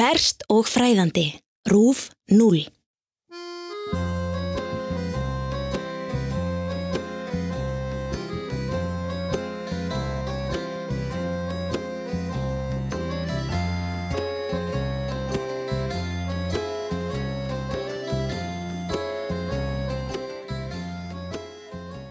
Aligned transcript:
Ferst 0.00 0.46
og 0.48 0.64
fræðandi. 0.64 1.26
Rúf 1.68 2.06
0. 2.32 2.62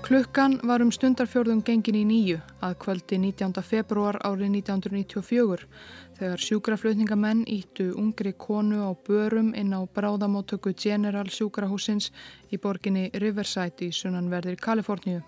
Klukkan 0.10 0.56
var 0.66 0.82
um 0.82 0.90
stundarfjörðum 0.90 1.60
gengin 1.62 2.00
í 2.00 2.00
nýju 2.10 2.40
að 2.66 2.72
kvöldi 2.82 3.18
19. 3.22 3.62
februar 3.62 4.16
árið 4.26 4.56
1994 4.56 5.68
þegar 6.18 6.42
sjúkraflutningamenn 6.42 7.44
íttu 7.46 7.92
ungri 7.94 8.32
konu 8.34 8.80
á 8.82 8.98
börum 9.06 9.52
inn 9.54 9.70
á 9.70 9.86
bráðamótöku 9.86 10.74
General 10.74 11.30
sjúkrahúsins 11.30 12.10
í 12.50 12.58
borginni 12.58 13.12
Riverside 13.22 13.86
í 13.86 13.92
sunnanverðir 13.94 14.58
Kaliforníu. 14.58 15.22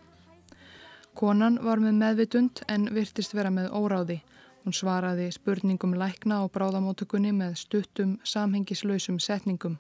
Konan 1.14 1.62
var 1.62 1.78
með 1.78 2.02
meðvitund 2.02 2.64
en 2.66 2.90
virtist 2.90 3.38
vera 3.38 3.54
með 3.54 3.70
óráði. 3.78 4.18
Hún 4.66 4.74
svaraði 4.74 5.30
spurningum 5.38 5.94
lækna 5.94 6.42
á 6.42 6.50
bráðamótökunni 6.50 7.38
með 7.38 7.54
stuttum 7.68 8.18
samhengislausum 8.26 9.22
setningum. 9.22 9.78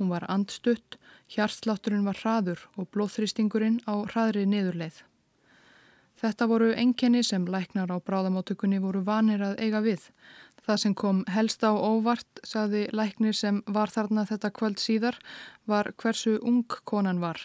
Hún 0.00 0.08
var 0.08 0.24
andstutt, 0.32 0.96
hjartslátturinn 1.28 2.06
var 2.08 2.16
hraður 2.16 2.62
og 2.80 2.86
blóðþrýstingurinn 2.96 3.82
á 3.84 4.00
hraðri 4.08 4.46
niðurleið. 4.48 5.02
Þetta 6.20 6.46
voru 6.48 6.70
enkenni 6.72 7.20
sem 7.24 7.44
læknar 7.44 7.92
á 7.92 8.00
bráðamótökunni 8.00 8.78
voru 8.80 9.02
vanir 9.04 9.44
að 9.44 9.60
eiga 9.60 9.82
við. 9.84 10.06
Það 10.64 10.78
sem 10.80 10.94
kom 11.02 11.20
helst 11.28 11.60
á 11.68 11.72
óvart, 11.76 12.40
saði 12.48 12.86
læknir 12.96 13.36
sem 13.36 13.60
var 13.66 13.92
þarna 13.92 14.24
þetta 14.28 14.50
kvöld 14.56 14.80
síðar, 14.80 15.18
var 15.68 15.92
hversu 16.00 16.38
ung 16.40 16.64
konan 16.88 17.20
var. 17.20 17.40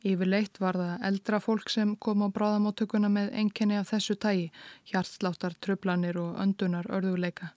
Yfirleitt 0.00 0.56
var 0.64 0.80
það 0.80 1.04
eldra 1.10 1.40
fólk 1.44 1.68
sem 1.68 1.92
kom 1.96 2.24
á 2.24 2.28
bráðamótökuna 2.32 3.12
með 3.12 3.34
enkenni 3.44 3.76
af 3.76 3.92
þessu 3.92 4.16
tægi, 4.16 4.48
hjartsláttar, 4.88 5.60
tröflanir 5.60 6.16
og 6.16 6.40
öndunar 6.40 6.88
örðuleika. 6.88 7.52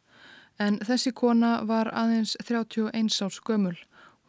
En 0.60 0.82
þessi 0.84 1.16
kona 1.16 1.62
var 1.64 1.88
aðeins 1.96 2.36
31 2.44 3.22
árs 3.24 3.40
gömul 3.48 3.78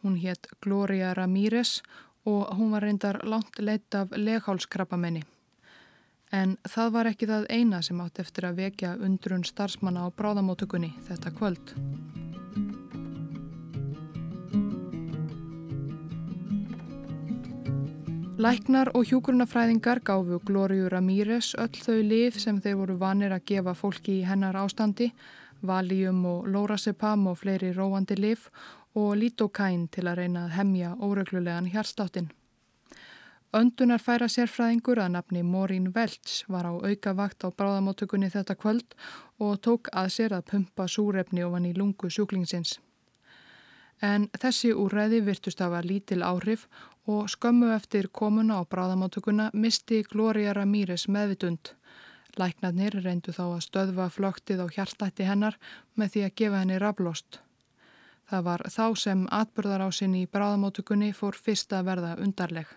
Hún 0.03 0.15
hétt 0.19 0.47
Gloria 0.61 1.13
Ramírez 1.13 1.81
og 2.25 2.55
hún 2.57 2.71
var 2.71 2.83
reyndar 2.83 3.21
langt 3.23 3.59
leitt 3.59 3.95
af 3.95 4.11
leghálskrabbamenni. 4.11 5.23
En 6.31 6.57
það 6.65 6.91
var 6.95 7.07
ekki 7.11 7.29
það 7.29 7.45
eina 7.49 7.81
sem 7.85 7.99
átt 8.01 8.19
eftir 8.19 8.47
að 8.49 8.59
vekja 8.63 8.95
undrun 8.97 9.45
starfsmanna 9.47 10.07
á 10.07 10.07
bráðamótökunni 10.11 10.91
þetta 11.07 11.31
kvöld. 11.37 11.75
Læknar 18.43 18.89
og 18.97 19.05
hjúgrunafræðingar 19.07 20.01
gáfu 20.03 20.39
Glóriu 20.43 20.89
Ramírez 20.89 21.53
öll 21.61 21.77
þau 21.79 21.99
lif 22.01 22.39
sem 22.41 22.57
þeir 22.59 22.79
voru 22.79 22.97
vanir 22.99 23.31
að 23.31 23.45
gefa 23.51 23.75
fólki 23.77 24.17
í 24.19 24.25
hennar 24.27 24.57
ástandi, 24.57 25.11
Valium 25.63 26.25
og 26.25 26.47
Lorasepam 26.47 27.27
og 27.31 27.39
fleiri 27.41 27.71
róandi 27.73 28.19
lif 28.19 28.49
og 28.95 29.15
lítókæn 29.17 29.87
til 29.91 30.07
að 30.07 30.21
reyna 30.21 30.45
að 30.45 30.55
hemja 30.59 30.93
óreglulegan 30.99 31.69
hjartstáttin. 31.73 32.29
Öndunar 33.53 34.01
færa 34.01 34.25
sérfræðingur 34.33 34.97
að 34.97 35.11
nafni 35.13 35.43
Morín 35.45 35.91
Velts 35.93 36.39
var 36.49 36.65
á 36.65 36.73
auka 36.73 37.11
vakt 37.13 37.45
á 37.45 37.53
bráðamótökunni 37.53 38.31
þetta 38.33 38.55
kvöld 38.57 38.95
og 39.37 39.59
tók 39.61 39.91
að 39.93 40.09
sér 40.15 40.33
að 40.33 40.47
pumpa 40.49 40.87
súrefni 40.89 41.43
ofan 41.45 41.67
í 41.69 41.75
lungu 41.77 42.09
sjúklingsins. 42.09 42.79
En 44.01 44.25
þessi 44.41 44.73
úrræði 44.73 45.21
virtust 45.27 45.61
að 45.61 45.77
lítil 45.85 46.23
áhrif 46.25 46.65
og 47.05 47.29
skömmu 47.29 47.69
eftir 47.75 48.09
komuna 48.09 48.57
á 48.57 48.61
bráðamótökunna 48.65 49.51
misti 49.53 50.01
Gloria 50.01 50.53
Ramírez 50.57 51.07
meðvitund. 51.07 51.75
Læknarnir 52.39 52.95
reyndu 53.03 53.33
þá 53.35 53.43
að 53.45 53.63
stöðva 53.67 54.09
flöktið 54.09 54.63
á 54.63 54.67
hjartlætti 54.75 55.27
hennar 55.27 55.57
með 55.95 56.13
því 56.13 56.23
að 56.25 56.35
gefa 56.41 56.61
henni 56.61 56.77
raflost. 56.81 57.39
Það 58.29 58.45
var 58.47 58.63
þá 58.73 58.85
sem 58.97 59.25
atbyrðarásin 59.39 60.15
í 60.17 60.23
bráðamótukunni 60.31 61.11
fór 61.13 61.37
fyrst 61.37 61.73
að 61.75 61.89
verða 61.91 62.13
undarleg. 62.23 62.67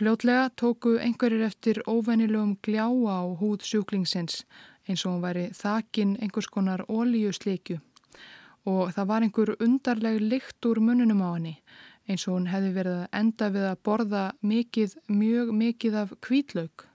Fljótlega 0.00 0.50
tóku 0.56 0.96
einhverjir 1.00 1.46
eftir 1.46 1.82
óvennilegum 1.86 2.56
gljáa 2.64 3.20
á 3.20 3.24
húð 3.40 3.64
sjúklingsins 3.68 4.42
eins 4.88 5.04
og 5.04 5.14
hún 5.14 5.24
væri 5.24 5.46
þakin 5.56 6.16
einhvers 6.20 6.48
konar 6.48 6.84
ólíusleikju 6.88 7.78
og 8.70 8.92
það 8.96 9.08
var 9.12 9.24
einhver 9.24 9.54
undarleg 9.60 10.20
lykt 10.20 10.68
úr 10.68 10.80
mununum 10.84 11.24
á 11.24 11.30
henni 11.36 11.54
eins 12.10 12.26
og 12.26 12.38
hún 12.38 12.48
hefði 12.50 12.70
verið 12.76 13.00
að 13.00 13.18
enda 13.20 13.50
við 13.54 13.66
að 13.70 13.82
borða 13.86 14.22
mikið, 14.42 14.96
mjög 15.08 15.52
mikið 15.54 15.98
af 16.02 16.14
kvítlaug. 16.24 16.89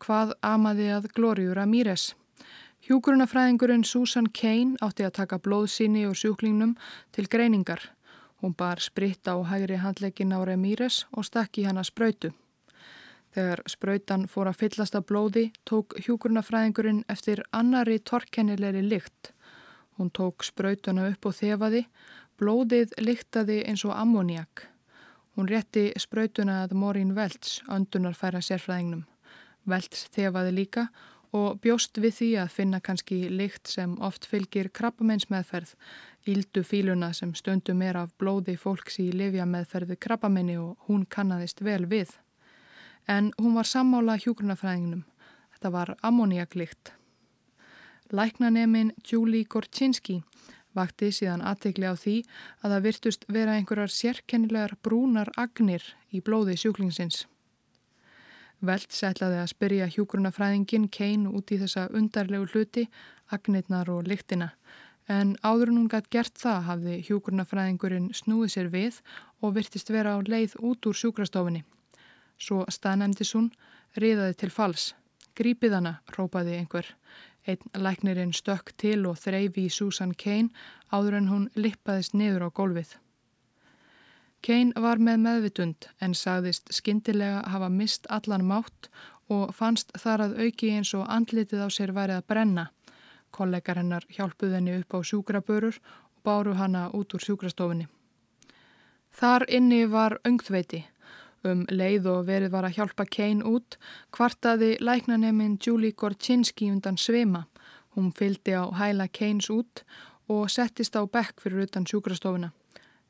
Hvað 0.00 0.30
amaði 0.40 0.86
að 0.96 1.10
Glóriur 1.12 1.58
Amíres? 1.60 2.14
Hjúgrunafræðingurinn 2.88 3.82
Susan 3.84 4.30
Kane 4.32 4.78
átti 4.80 5.04
að 5.04 5.18
taka 5.18 5.38
blóðsýni 5.44 6.06
og 6.08 6.14
sjúklingnum 6.16 6.72
til 7.12 7.26
greiningar. 7.28 7.82
Hún 8.40 8.54
bar 8.56 8.80
spritt 8.80 9.28
á 9.28 9.36
hægri 9.44 9.76
handleikin 9.76 10.32
á 10.32 10.40
Remíres 10.40 11.04
og 11.12 11.28
stakki 11.28 11.66
hana 11.68 11.84
spröytu. 11.84 12.32
Þegar 13.36 13.60
spröytan 13.68 14.24
fór 14.24 14.48
að 14.48 14.58
fyllast 14.62 14.96
af 14.96 15.04
blóði 15.04 15.50
tók 15.68 15.92
hjúgrunafræðingurinn 16.00 17.04
eftir 17.12 17.44
annari 17.52 18.00
torkennilegri 18.00 18.80
lykt. 18.80 19.34
Hún 20.00 20.08
tók 20.08 20.48
spröytuna 20.48 21.10
upp 21.12 21.28
og 21.28 21.36
þefaði, 21.36 21.84
blóðið 22.40 22.96
lyktaði 23.04 23.60
eins 23.68 23.84
og 23.84 23.92
ammoniak. 24.00 24.64
Hún 25.36 25.52
rétti 25.52 25.90
spröytuna 26.00 26.62
að 26.64 26.72
Morín 26.72 27.12
Velts, 27.12 27.60
öndunar 27.68 28.16
færa 28.16 28.40
sérfræðingnum. 28.40 29.04
Velts 29.68 30.06
þefaði 30.14 30.52
líka 30.56 30.86
og 31.36 31.60
bjóst 31.62 31.98
við 32.02 32.14
því 32.16 32.28
að 32.42 32.54
finna 32.54 32.80
kannski 32.82 33.18
lykt 33.30 33.70
sem 33.70 33.92
oft 34.02 34.26
fylgir 34.26 34.70
krabbamennsmeðferð, 34.74 35.74
íldu 36.26 36.64
fíluna 36.66 37.12
sem 37.14 37.34
stundum 37.38 37.82
er 37.86 38.00
af 38.00 38.14
blóði 38.18 38.56
fólks 38.58 38.98
í 39.02 39.10
livjameðferði 39.14 39.96
krabbamenni 39.96 40.58
og 40.58 40.88
hún 40.88 41.06
kannadist 41.06 41.62
vel 41.62 41.86
við. 41.86 42.10
En 43.06 43.32
hún 43.38 43.54
var 43.54 43.68
sammála 43.68 44.18
hjúgrunafræðingnum. 44.20 45.04
Þetta 45.54 45.70
var 45.70 45.94
ammoniaklykt. 46.02 46.92
Læknanemin 48.10 48.92
Julie 49.06 49.46
Gorczynski 49.46 50.20
vakti 50.74 51.10
síðan 51.14 51.42
aðtegli 51.46 51.86
á 51.86 51.94
því 51.98 52.16
að 52.62 52.74
það 52.74 52.86
virtust 52.86 53.26
vera 53.28 53.56
einhverjar 53.58 53.92
sérkennilegar 53.94 54.76
brúnar 54.82 55.30
agnir 55.38 55.84
í 56.10 56.22
blóði 56.22 56.56
sjúklingsins. 56.58 57.26
Velt 58.60 58.92
setlaði 58.92 59.38
að 59.40 59.50
spyrja 59.54 59.86
hjúgrunafræðingin 59.88 60.90
Kein 60.92 61.24
út 61.30 61.48
í 61.48 61.56
þessa 61.62 61.86
undarlegu 61.96 62.48
hluti, 62.52 62.84
agnirnar 63.32 63.88
og 63.88 64.04
lyktina. 64.10 64.50
En 65.08 65.32
áður 65.42 65.72
hún 65.72 65.88
gætt 65.88 66.10
gert 66.12 66.36
það 66.38 66.66
hafði 66.68 66.98
hjúgrunafræðingurinn 67.08 68.10
snúið 68.14 68.52
sér 68.54 68.68
við 68.70 69.00
og 69.40 69.56
virtist 69.56 69.90
vera 69.90 70.12
á 70.14 70.18
leið 70.20 70.58
út 70.60 70.86
úr 70.86 71.00
sjúkrastofinni. 71.00 71.64
Svo 72.36 72.66
staðnæmdis 72.68 73.32
hún, 73.34 73.50
riðaði 73.96 74.36
til 74.42 74.52
fals. 74.52 74.92
Grípið 75.34 75.78
hana, 75.78 75.96
rópaði 76.12 76.60
einhver. 76.60 76.86
Einn 77.48 77.64
læknirinn 77.72 78.36
stökk 78.36 78.74
til 78.76 79.06
og 79.08 79.16
þreyfi 79.18 79.66
í 79.66 79.72
Susan 79.72 80.12
Kein 80.12 80.52
áður 80.92 81.16
en 81.22 81.30
hún 81.32 81.48
lippaðist 81.56 82.12
niður 82.12 82.46
á 82.46 82.48
gólfið. 82.52 82.98
Kane 84.40 84.72
var 84.80 84.96
með 84.96 85.18
meðvitund 85.24 85.86
en 86.00 86.14
sagðist 86.16 86.70
skindilega 86.72 87.42
hafa 87.52 87.68
mist 87.68 88.06
allan 88.08 88.46
mátt 88.48 88.88
og 89.28 89.54
fannst 89.54 89.92
þar 90.00 90.26
að 90.26 90.36
auki 90.46 90.70
eins 90.74 90.92
og 90.96 91.08
andlitið 91.12 91.64
á 91.64 91.68
sér 91.68 91.92
værið 91.94 92.20
að 92.20 92.28
brenna. 92.32 92.64
Kollegar 93.30 93.78
hennar 93.78 94.06
hjálpuð 94.10 94.54
henni 94.56 94.78
upp 94.80 94.96
á 94.96 94.98
sjúkrabörur 95.04 95.76
og 95.76 96.22
báru 96.24 96.56
hana 96.56 96.88
út 96.96 97.14
úr 97.14 97.22
sjúkrastofinni. 97.26 97.86
Þar 99.12 99.44
inni 99.48 99.84
var 99.90 100.18
öngþveiti. 100.24 100.84
Um 101.44 101.64
leið 101.72 102.06
og 102.10 102.26
verið 102.28 102.52
var 102.52 102.66
að 102.68 102.76
hjálpa 102.76 103.06
Kane 103.08 103.44
út, 103.48 103.78
kvartaði 104.12 104.74
læknaneminn 104.80 105.56
Julie 105.56 105.96
Gorczynski 105.96 106.68
undan 106.72 106.98
svima. 107.00 107.46
Hún 107.96 108.12
fyldi 108.12 108.52
á 108.56 108.68
hæla 108.76 109.08
Kanes 109.08 109.48
út 109.50 109.84
og 110.28 110.50
settist 110.52 110.96
á 110.96 111.02
bekk 111.04 111.40
fyrir 111.40 111.64
utan 111.66 111.86
sjúkrastofina. 111.88 112.52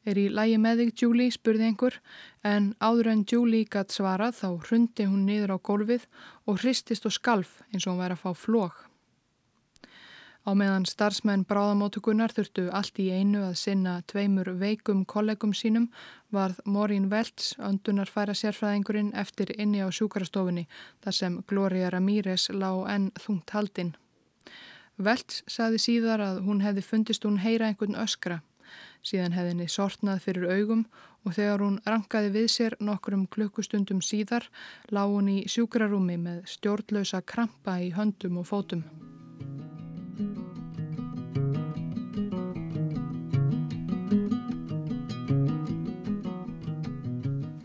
Er 0.08 0.17
í 0.17 0.29
lægi 0.32 0.56
með 0.56 0.85
þig, 0.85 0.93
Julie, 1.02 1.32
spurði 1.35 1.67
einhver, 1.69 1.97
en 2.43 2.70
áður 2.81 3.11
en 3.12 3.25
Julie 3.29 3.69
gætt 3.69 3.93
svarað 3.93 4.38
þá 4.38 4.49
hrundi 4.69 5.05
hún 5.05 5.26
niður 5.29 5.56
á 5.56 5.58
gólfið 5.61 6.06
og 6.49 6.62
hristist 6.62 7.05
og 7.05 7.12
skalf 7.12 7.58
eins 7.69 7.85
og 7.85 7.93
hún 7.93 8.00
væri 8.00 8.17
að 8.17 8.23
fá 8.23 8.32
flók. 8.47 8.87
Á 10.49 10.56
meðan 10.56 10.87
starfsmenn 10.88 11.44
bráðamótugunar 11.44 12.32
þurftu 12.32 12.70
allt 12.73 12.97
í 13.02 13.11
einu 13.12 13.43
að 13.44 13.58
sinna 13.61 13.99
tveimur 14.08 14.49
veikum 14.62 15.05
kollegum 15.05 15.52
sínum 15.52 15.91
varð 16.32 16.62
Morín 16.64 17.11
Velts, 17.12 17.52
öndunar 17.61 18.08
færa 18.08 18.32
sérfræðingurinn, 18.32 19.12
eftir 19.12 19.52
inni 19.61 19.85
á 19.85 19.88
sjúkarastofunni 19.93 20.64
þar 21.05 21.19
sem 21.19 21.41
Gloria 21.47 21.91
Ramírez 21.93 22.49
lág 22.56 22.87
enn 22.88 23.11
þungt 23.20 23.52
haldinn. 23.52 23.93
Velts 24.97 25.44
saði 25.49 25.79
síðar 25.81 26.25
að 26.25 26.41
hún 26.49 26.64
hefði 26.64 26.87
fundist 26.88 27.29
hún 27.29 27.43
heyra 27.44 27.69
einhvern 27.69 28.00
öskra. 28.00 28.41
Síðan 29.02 29.37
hefði 29.37 29.55
henni 29.55 29.69
sortnað 29.72 30.25
fyrir 30.26 30.49
augum 30.52 30.87
og 31.25 31.37
þegar 31.37 31.64
hún 31.64 31.78
rankaði 31.88 32.32
við 32.38 32.49
sér 32.55 32.76
nokkrum 32.81 33.26
klukkustundum 33.32 34.00
síðar 34.05 34.49
lág 34.93 35.12
hún 35.12 35.31
í 35.32 35.38
sjúkrarúmi 35.49 36.17
með 36.20 36.43
stjórnlausa 36.56 37.22
krampa 37.22 37.81
í 37.84 37.93
höndum 37.96 38.40
og 38.40 38.49
fótum. 38.49 38.84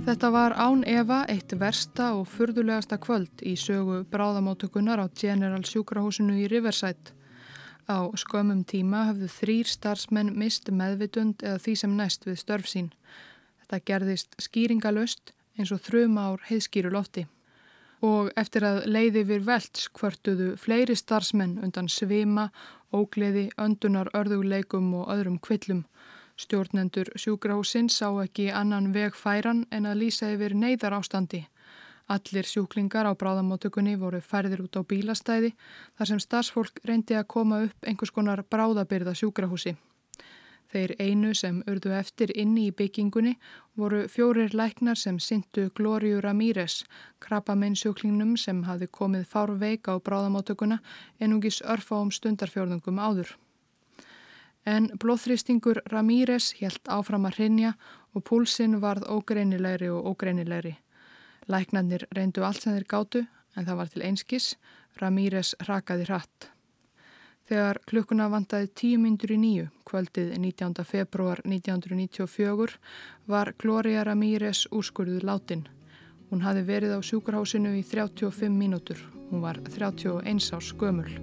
Þetta 0.06 0.30
var 0.30 0.54
án 0.54 0.84
Eva 0.86 1.24
eitt 1.34 1.56
versta 1.58 2.12
og 2.13 2.28
furðulegasta 2.30 3.00
kvöld 3.01 3.42
í 3.42 3.56
sögu 3.58 4.04
bráðamótökunar 4.13 5.01
á 5.01 5.10
General 5.10 5.66
sjúkrahúsinu 5.66 6.38
í 6.44 6.46
Riverside. 6.51 7.15
Á 7.86 8.10
skömmum 8.18 8.64
tíma 8.66 9.06
hafðu 9.12 9.30
þrýr 9.30 9.70
starfsmenn 9.70 10.34
mist 10.40 10.72
meðvitund 10.72 11.44
eða 11.46 11.62
því 11.62 11.76
sem 11.82 11.96
næst 11.98 12.26
við 12.26 12.40
störf 12.42 12.70
sín. 12.72 12.92
Þetta 13.62 13.82
gerðist 13.92 14.38
skýringalöst 14.42 15.34
eins 15.58 15.72
og 15.72 15.82
þrjum 15.86 16.18
ár 16.18 16.42
heiðskýru 16.50 16.92
lofti. 16.94 17.28
Og 18.02 18.32
eftir 18.38 18.66
að 18.68 18.84
leiði 18.90 19.24
við 19.30 19.46
velds 19.48 19.88
hvörtuðu 19.98 20.56
fleiri 20.60 20.96
starfsmenn 20.98 21.60
undan 21.64 21.88
svima, 21.90 22.50
ógleði, 22.94 23.50
öndunar, 23.58 24.12
örðuleikum 24.14 24.94
og 25.02 25.10
öðrum 25.14 25.40
kvillum 25.40 25.86
Stjórnendur 26.36 27.08
sjúkrahúsinn 27.16 27.88
sá 27.88 28.10
ekki 28.20 28.50
annan 28.52 28.90
veg 28.96 29.16
færan 29.16 29.62
en 29.72 29.86
að 29.88 30.02
lýsa 30.02 30.34
yfir 30.34 30.56
neyðar 30.60 30.98
ástandi. 30.98 31.46
Allir 32.06 32.46
sjúklingar 32.46 33.07
á 33.10 33.13
bráðamótökunni 33.18 33.96
voru 33.98 34.19
færðir 34.22 34.62
út 34.66 34.78
á 34.78 34.81
bílastæði 34.86 35.56
þar 35.98 36.10
sem 36.12 36.22
starfsfólk 36.22 36.81
reyndi 36.86 37.18
að 37.18 37.30
koma 37.34 37.63
upp 37.66 37.88
einhvers 37.90 38.13
konar 38.13 38.44
bráðabyrða 38.46 39.16
sjúkrahúsi. 39.18 39.74
Þeir 40.69 40.96
einu 41.00 41.31
sem 41.38 41.62
urðu 41.69 41.94
eftir 41.98 42.34
inni 42.36 42.68
í 42.69 42.75
byggingunni 42.75 43.36
voru 43.80 44.04
fjórir 44.12 44.54
læknar 44.54 45.00
sem 45.00 45.18
syndu 45.19 45.69
Glóriu 45.78 46.19
Ramírez, 46.22 46.84
krabbamenn 47.19 47.78
sjúklingnum 47.80 48.36
sem 48.38 48.63
hafi 48.69 48.86
komið 48.92 49.25
fárveik 49.31 49.90
á 49.90 49.98
bráðamótökuna 49.98 50.81
en 51.19 51.34
ungis 51.34 51.62
örfa 51.62 52.01
um 52.01 52.12
stundarfjörðungum 52.12 53.01
áður 53.01 53.36
en 54.66 54.90
blóðþrýstingur 55.01 55.81
Ramírez 55.94 56.54
helt 56.60 56.90
áfram 56.90 57.28
að 57.30 57.38
hrinja 57.40 57.75
og 58.18 58.25
púlsinn 58.25 58.80
varð 58.81 59.06
ógreinilegri 59.13 59.92
og 59.94 60.10
ógreinilegri. 60.13 60.74
Læknarnir 61.48 62.08
reyndu 62.16 62.44
allt 62.44 62.64
sem 62.64 62.74
þeir 62.74 62.88
gátu 62.90 63.24
en 63.56 63.66
það 63.68 63.80
var 63.80 63.92
til 63.94 64.04
einskis, 64.04 64.50
Ramírez 65.00 65.54
rakaði 65.68 66.08
hratt. 66.10 66.50
Þegar 67.46 67.80
klukkuna 67.86 68.26
vantaði 68.34 68.72
tíu 68.74 69.00
myndur 69.02 69.36
í 69.36 69.38
nýju, 69.38 69.68
kvöldið 69.86 70.32
19. 70.42 70.82
februar 70.90 71.44
1994, 71.46 72.80
var 73.30 73.54
Gloria 73.62 74.06
Ramírez 74.08 74.66
úrskurðuð 74.74 75.28
látin. 75.30 75.68
Hún 76.32 76.42
hafi 76.42 76.66
verið 76.66 76.98
á 76.98 77.00
sjúkurhásinu 77.06 77.76
í 77.78 77.84
35 77.86 78.50
mínútur. 78.50 78.98
Hún 79.30 79.46
var 79.46 79.62
31 79.70 80.50
árs 80.58 80.74
gömul. 80.74 81.14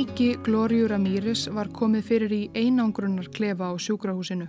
Líki 0.00 0.38
Glóriu 0.40 0.86
Ramíris 0.88 1.42
var 1.52 1.68
komið 1.76 2.06
fyrir 2.08 2.32
í 2.32 2.38
einangrunnar 2.56 3.26
klefa 3.36 3.66
á 3.68 3.76
sjúkrahúsinu. 3.76 4.46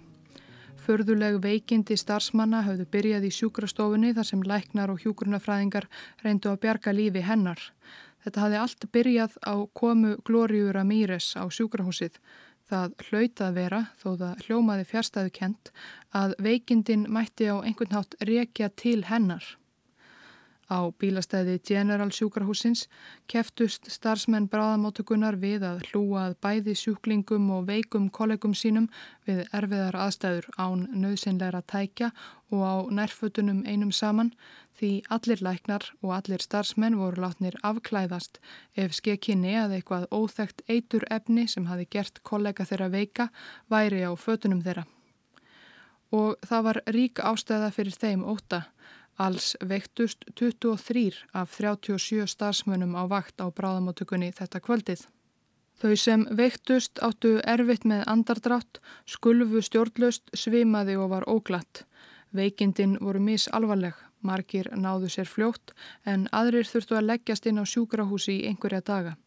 Förðuleg 0.80 1.42
veikindi 1.44 1.98
starfsmanna 2.00 2.62
hafðu 2.64 2.86
byrjað 2.94 3.28
í 3.28 3.34
sjúkrastofunni 3.36 4.14
þar 4.16 4.30
sem 4.30 4.46
læknar 4.48 4.94
og 4.94 5.04
hjúgrunafræðingar 5.04 5.90
reyndu 6.24 6.54
að 6.54 6.62
bjarga 6.64 6.96
lífi 6.96 7.26
hennar. 7.28 7.60
Þetta 8.24 8.46
hafði 8.46 8.62
allt 8.62 8.90
byrjað 8.96 9.38
á 9.44 9.56
komu 9.76 10.16
Glóriu 10.24 10.72
Ramíris 10.72 11.34
á 11.36 11.44
sjúkrahúsið. 11.52 12.16
Það 12.72 12.96
hlautað 13.10 13.56
vera, 13.60 13.86
þó 14.00 14.10
það 14.24 14.46
hljómaði 14.48 14.88
fjärstaðu 14.94 15.36
kent, 15.36 15.74
að 16.16 16.40
veikindin 16.40 17.10
mætti 17.12 17.52
á 17.52 17.60
einhvern 17.60 18.00
hátt 18.00 18.16
rekja 18.24 18.72
til 18.72 19.02
hennar. 19.12 19.58
Á 20.72 20.88
bílastæði 20.96 21.58
General 21.68 22.14
sjúkrahúsins 22.16 22.86
keftust 23.28 23.90
starfsmenn 23.92 24.48
bráðamótugunar 24.48 25.36
við 25.42 25.66
að 25.68 25.82
hlúa 25.90 26.30
að 26.30 26.38
bæði 26.46 26.76
sjúklingum 26.80 27.50
og 27.52 27.66
veikum 27.68 28.08
kollegum 28.08 28.54
sínum 28.56 28.88
við 29.28 29.42
erfiðar 29.52 29.98
aðstæður 30.06 30.48
án 30.56 30.86
nöðsynleira 30.96 31.60
tækja 31.68 32.14
og 32.56 32.64
á 32.64 32.76
nærfötunum 32.88 33.66
einum 33.68 33.92
saman 33.92 34.32
því 34.80 34.94
allir 35.18 35.44
læknar 35.44 35.90
og 36.00 36.16
allir 36.16 36.44
starfsmenn 36.48 36.96
voru 37.02 37.26
látnir 37.26 37.60
afklæðast 37.68 38.40
ef 38.80 38.96
skekkinni 38.96 39.58
að 39.60 39.76
eitthvað 39.78 40.08
óþægt 40.16 40.64
eitur 40.72 41.04
efni 41.12 41.50
sem 41.52 41.68
hafi 41.68 41.90
gert 41.92 42.24
kollega 42.24 42.64
þeirra 42.66 42.88
veika 42.96 43.28
væri 43.68 44.06
á 44.08 44.12
fötunum 44.16 44.64
þeirra. 44.64 44.88
Og 46.12 46.40
það 46.48 46.64
var 46.68 46.82
rík 46.96 47.20
ástæða 47.24 47.70
fyrir 47.76 47.96
þeim 47.96 48.24
óta 48.24 48.66
Alls 49.22 49.54
veiktust 49.70 50.24
23 50.40 51.26
af 51.34 51.52
37 51.58 52.28
starfsmönum 52.34 52.96
á 52.98 53.06
vakt 53.06 53.42
á 53.44 53.46
bráðamótökunni 53.54 54.32
þetta 54.34 54.62
kvöldið. 54.66 55.04
Þau 55.82 55.96
sem 55.98 56.24
veiktust 56.38 57.02
áttu 57.06 57.36
erfitt 57.54 57.86
með 57.90 58.02
andardrátt, 58.14 58.80
skulfu 59.06 59.62
stjórnlaust, 59.66 60.30
svimaði 60.34 60.96
og 60.98 61.12
var 61.14 61.26
óglatt. 61.30 61.84
Veikindin 62.34 62.96
voru 63.02 63.22
misalvarleg, 63.22 63.98
margir 64.22 64.70
náðu 64.78 65.10
sér 65.10 65.30
fljótt 65.30 65.74
en 66.06 66.28
aðrir 66.32 66.70
þurftu 66.70 66.98
að 66.98 67.10
leggjast 67.10 67.50
inn 67.50 67.62
á 67.62 67.66
sjúkrahúsi 67.66 68.40
í 68.40 68.48
einhverja 68.50 68.82
daga. 68.86 69.18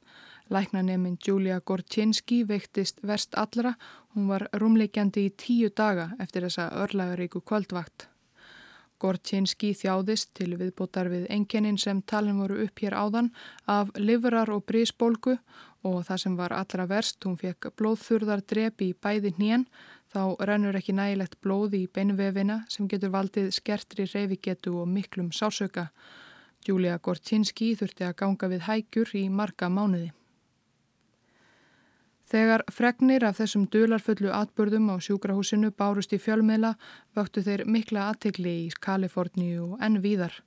Læknaneminn 0.51 1.19
Julia 1.27 1.61
Gorczynski 1.61 2.43
veiktist 2.49 2.99
verst 3.03 3.35
allra, 3.35 3.75
hún 4.15 4.27
var 4.33 4.49
rúmleikjandi 4.53 5.29
í 5.29 5.37
tíu 5.45 5.71
daga 5.71 6.11
eftir 6.19 6.49
þessa 6.49 6.71
örlægaríku 6.85 7.43
kvöldvakt. 7.43 8.09
Gortjinski 9.05 9.75
þjáðist 9.77 10.31
til 10.39 10.55
viðbótar 10.57 11.11
við 11.13 11.27
enginnin 11.35 11.77
sem 11.81 11.99
talin 12.09 12.39
voru 12.41 12.63
upp 12.65 12.81
hér 12.81 12.97
áðan 12.97 13.29
af 13.69 13.91
livrar 14.01 14.49
og 14.55 14.65
brísbólgu 14.71 15.35
og 15.85 15.99
það 16.09 16.23
sem 16.23 16.39
var 16.39 16.55
allra 16.57 16.87
verst, 16.89 17.21
hún 17.29 17.37
fekk 17.37 17.75
blóðþurðar 17.77 18.47
drepi 18.49 18.89
í 18.95 18.97
bæði 18.97 19.35
hnén, 19.37 19.67
þá 20.09 20.41
rennur 20.49 20.81
ekki 20.81 20.97
nægilegt 20.97 21.37
blóð 21.45 21.77
í 21.77 21.85
beinvefina 21.93 22.63
sem 22.73 22.89
getur 22.89 23.13
valdið 23.13 23.53
skertri 23.59 24.09
reyfigetu 24.09 24.79
og 24.81 24.89
miklum 24.89 25.29
sásöka. 25.37 25.91
Júlia 26.65 26.97
Gortjinski 26.97 27.75
þurfti 27.77 28.09
að 28.09 28.19
ganga 28.23 28.55
við 28.55 28.69
hægjur 28.71 29.17
í 29.21 29.27
marga 29.29 29.69
mánuði. 29.69 30.15
Þegar 32.35 32.65
fregnir 32.75 33.23
af 33.23 33.37
þessum 33.39 33.69
dularfullu 33.71 34.33
atbörðum 34.35 34.89
á 34.91 34.99
sjúkrahúsinu 35.07 35.69
bárust 35.79 36.17
í 36.17 36.19
fjölmiðla 36.19 36.73
vöktu 37.15 37.45
þeir 37.47 37.63
mikla 37.71 38.09
aðtegli 38.11 38.55
í 38.65 38.73
Kaliforníu 38.87 39.69
og 39.69 39.85
enn 39.87 40.01
víðar 40.03 40.41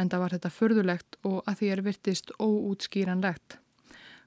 en 0.00 0.08
það 0.08 0.22
var 0.22 0.34
þetta 0.36 0.52
förðulegt 0.60 1.18
og 1.28 1.42
að 1.44 1.58
því 1.60 1.70
er 1.74 1.84
virtist 1.90 2.32
óútskýranlegt. 2.40 3.58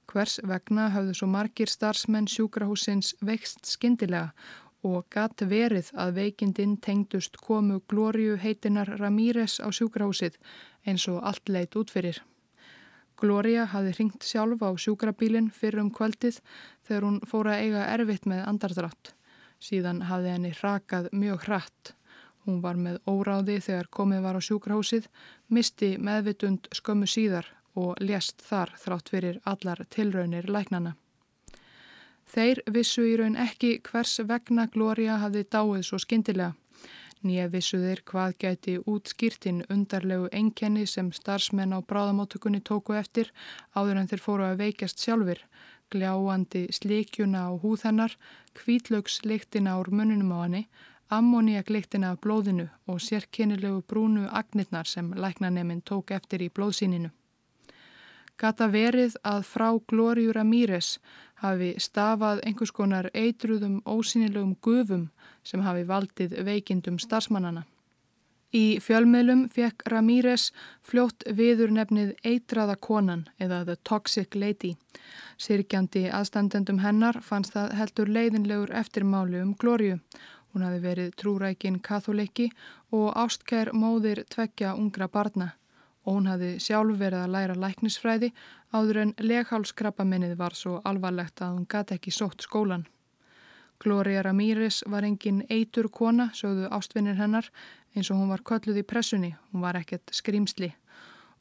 Hvers 0.05 0.37
vegna 0.45 0.91
hafðu 0.93 1.17
svo 1.17 1.31
margir 1.33 1.73
starfsmenn 1.73 2.29
sjúkrahúsins 2.29 3.15
veikst 3.25 3.65
skindilega 3.65 4.29
og 4.85 5.09
gatt 5.09 5.41
verið 5.41 5.89
að 5.97 6.15
veikindinn 6.21 6.77
tengdust 6.77 7.41
komu 7.41 7.81
Glóriu 7.89 8.37
heitinar 8.37 8.93
Ramírez 9.01 9.57
á 9.57 9.73
sjúkrahúsið 9.73 10.37
eins 10.85 11.09
og 11.09 11.23
allt 11.25 11.49
leitt 11.49 11.81
útfyrir. 11.81 12.21
Gloria 13.17 13.65
hafði 13.71 13.93
ringt 13.97 14.25
sjálf 14.25 14.61
á 14.61 14.69
sjúkrabílinn 14.77 15.49
fyrir 15.53 15.81
um 15.81 15.91
kvöldið 15.93 16.39
þegar 16.85 17.05
hún 17.07 17.21
fór 17.25 17.49
að 17.49 17.61
eiga 17.65 17.85
erfitt 17.95 18.27
með 18.29 18.43
andardrátt. 18.45 19.13
Síðan 19.57 20.03
hafði 20.05 20.33
henni 20.35 20.51
rakað 20.59 21.09
mjög 21.11 21.47
hratt. 21.47 21.93
Hún 22.45 22.61
var 22.61 22.77
með 22.77 22.99
óráði 23.09 23.57
þegar 23.65 23.89
komið 23.91 24.21
var 24.23 24.37
á 24.37 24.41
sjúkrahúsið, 24.47 25.09
misti 25.49 25.95
meðvitund 25.97 26.69
skömmu 26.77 27.09
síðar 27.09 27.49
og 27.77 27.97
lést 27.99 28.41
þar 28.45 28.71
þrátt 28.79 29.09
fyrir 29.11 29.41
allar 29.49 29.81
tilraunir 29.89 30.47
læknana. 30.49 30.93
Þeir 32.27 32.61
vissu 32.69 33.05
í 33.07 33.15
raun 33.17 33.37
ekki 33.39 33.77
hvers 33.87 34.19
vegna 34.29 34.67
Gloria 34.71 35.17
hafði 35.23 35.45
dáið 35.47 35.83
svo 35.87 35.99
skindilega. 36.03 36.53
Nýja 37.25 37.47
vissu 37.49 37.79
þeir 37.81 38.03
hvað 38.05 38.35
gæti 38.43 38.73
útskýrtin 38.85 39.63
undarlegu 39.73 40.27
enkenni 40.31 40.85
sem 40.85 41.09
starfsmenn 41.11 41.73
á 41.73 41.81
bráðamótökunni 41.81 42.61
tóku 42.61 42.93
eftir 42.93 43.31
áður 43.73 44.01
en 44.01 44.09
þeir 44.11 44.21
fóru 44.21 44.45
að 44.45 44.59
veikjast 44.61 45.01
sjálfur, 45.01 45.41
gljáandi 45.89 46.67
slikjuna 46.77 47.47
á 47.49 47.51
húðhennar, 47.57 48.13
kvítlaugsliktina 48.53 49.79
úr 49.81 49.89
mununum 49.89 50.35
á 50.37 50.37
hanni, 50.45 50.63
ammoniakliktina 51.09 52.13
af 52.13 52.21
blóðinu 52.21 52.67
og 52.85 53.01
sérkennilegu 53.01 53.81
brúnu 53.89 54.27
agnirnar 54.29 54.85
sem 54.85 55.13
læknaneminn 55.13 55.81
tók 55.81 56.11
eftir 56.11 56.43
í 56.45 56.51
blóðsíninu. 56.53 57.09
Gata 58.37 58.67
verið 58.69 59.15
að 59.25 59.47
frá 59.49 59.71
Glóriu 59.89 60.29
Ramírez 60.35 60.99
hafi 61.41 61.73
stafað 61.81 62.41
einhvers 62.45 62.73
konar 62.73 63.09
eitruðum 63.13 63.81
ósynilegum 63.85 64.55
gufum 64.61 65.09
sem 65.43 65.63
hafi 65.65 65.83
valdið 65.87 66.37
veikindum 66.47 66.99
starfsmannana. 66.99 67.65
Í 68.55 68.79
fjölmiðlum 68.79 69.43
fekk 69.51 69.83
Ramírez 69.91 70.51
fljótt 70.87 71.25
viður 71.39 71.73
nefnið 71.75 72.13
eitraða 72.23 72.77
konan 72.79 73.25
eða 73.43 73.65
The 73.67 73.75
Toxic 73.83 74.35
Lady. 74.35 74.77
Sirkjandi 75.37 76.07
aðstandendum 76.07 76.79
hennar 76.79 77.19
fannst 77.21 77.53
það 77.57 77.75
heldur 77.81 78.13
leiðinlegur 78.17 78.73
eftirmáli 78.81 79.43
um 79.43 79.53
glóriu. 79.53 79.99
Hún 80.53 80.63
hafi 80.63 80.79
verið 80.81 81.13
trúrækin 81.19 81.81
katholikki 81.83 82.49
og 82.95 83.11
ástkær 83.19 83.73
móðir 83.75 84.23
tvekja 84.31 84.73
ungra 84.79 85.11
barna 85.11 85.51
og 86.07 86.15
hún 86.15 86.29
hafi 86.31 86.53
sjálf 86.63 86.95
verið 86.97 87.25
að 87.25 87.33
læra 87.35 87.55
læknisfræði 87.59 88.31
áður 88.71 89.01
en 89.01 89.13
leghálskrappaminnið 89.19 90.37
var 90.39 90.55
svo 90.55 90.79
alvarlegt 90.87 91.43
að 91.43 91.57
hún 91.57 91.67
gæti 91.67 91.97
ekki 91.97 92.13
sótt 92.15 92.47
skólan. 92.47 92.87
Gloria 93.83 94.23
Ramírez 94.25 94.81
var 94.89 95.05
engin 95.05 95.43
eitur 95.49 95.91
kona, 95.93 96.31
sögðu 96.33 96.71
ástvinnir 96.73 97.19
hennar, 97.19 97.51
eins 97.93 98.09
og 98.09 98.17
hún 98.17 98.31
var 98.31 98.41
kölluð 98.41 98.81
í 98.81 98.87
pressunni, 98.87 99.35
hún 99.51 99.61
var 99.67 99.77
ekkert 99.77 100.15
skrimsli 100.15 100.73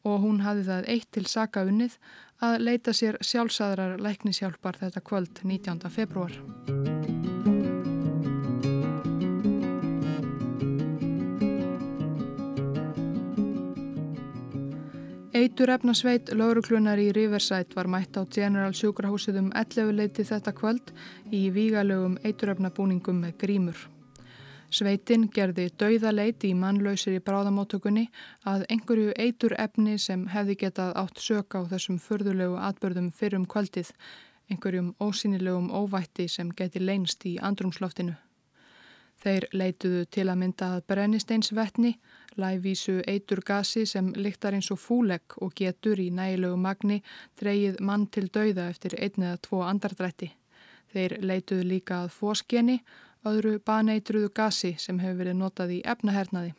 og 0.07 0.21
hún 0.23 0.43
hafði 0.45 0.67
það 0.69 0.91
eitt 0.93 1.09
til 1.17 1.25
saka 1.27 1.65
unnið 1.67 1.97
að 2.47 2.61
leita 2.69 2.95
sér 2.95 3.19
sjálfsæðrar 3.25 3.99
læknishjálpar 4.03 4.79
þetta 4.83 5.03
kvöld 5.03 5.43
19. 5.43 5.91
februar. 5.91 6.96
Eiturefnasveit 15.47 16.33
lauruklunar 16.35 16.99
í 16.99 17.13
Riverside 17.15 17.77
var 17.77 17.87
mætt 17.87 18.17
á 18.19 18.27
General 18.35 18.73
sjúkrahúsið 18.75 19.37
um 19.39 19.51
11 19.55 19.93
leiti 19.95 20.25
þetta 20.27 20.51
kvöld 20.59 20.91
í 21.31 21.45
vígalögum 21.55 22.17
eiturefnabúningum 22.27 23.21
með 23.23 23.37
grímur. 23.45 23.79
Sveitin 24.75 25.29
gerði 25.31 25.69
dauðaleit 25.79 26.43
í 26.49 26.51
mannlausir 26.59 27.21
í 27.21 27.23
bráðamótökunni 27.29 28.09
að 28.43 28.67
einhverju 28.75 29.15
eitur 29.15 29.55
efni 29.69 29.95
sem 30.03 30.27
hefði 30.35 30.59
getað 30.67 30.97
átt 31.05 31.23
söka 31.23 31.63
á 31.63 31.71
þessum 31.71 32.03
förðulegu 32.03 32.59
atbörðum 32.59 33.13
fyrrum 33.15 33.47
kvöldið, 33.47 33.95
einhverjum 34.51 34.95
ósynilegum 34.99 35.71
óvætti 35.71 36.27
sem 36.27 36.51
geti 36.59 36.83
leinst 36.83 37.23
í 37.23 37.39
andrumsloftinu. 37.39 38.19
Þeir 39.27 39.49
leituðu 39.59 40.05
til 40.15 40.29
að 40.31 40.37
mynda 40.39 40.67
að 40.77 40.85
brennisteinsvetni, 40.87 41.97
lævísu 42.39 43.01
eitur 43.11 43.41
gasi 43.43 43.81
sem 43.91 44.13
lyktar 44.15 44.55
eins 44.55 44.69
og 44.71 44.79
fúlegg 44.79 45.35
og 45.43 45.55
getur 45.59 45.99
í 45.99 46.13
nægilegu 46.15 46.55
magni 46.55 47.01
dreyið 47.41 47.81
mann 47.89 48.05
til 48.07 48.29
dauða 48.31 48.69
eftir 48.71 48.95
einn 48.95 49.25
eða 49.25 49.41
tvo 49.43 49.65
andardrætti. 49.67 50.29
Þeir 50.95 51.17
leituðu 51.27 51.65
líka 51.67 52.05
að 52.05 52.13
fóskjeni 52.15 52.77
öðru 53.27 53.57
baneitruðu 53.67 54.31
gasi 54.31 54.77
sem 54.79 55.01
hefur 55.03 55.19
verið 55.25 55.41
notað 55.41 55.73
í 55.75 55.81
efnahernaði. 55.95 56.53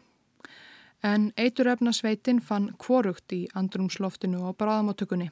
En 1.08 1.30
eiturefnasveitin 1.40 2.42
fann 2.44 2.74
kvorugt 2.84 3.32
í 3.32 3.46
andrumsloftinu 3.56 4.42
og 4.50 4.58
bráðamáttökunni. 4.60 5.30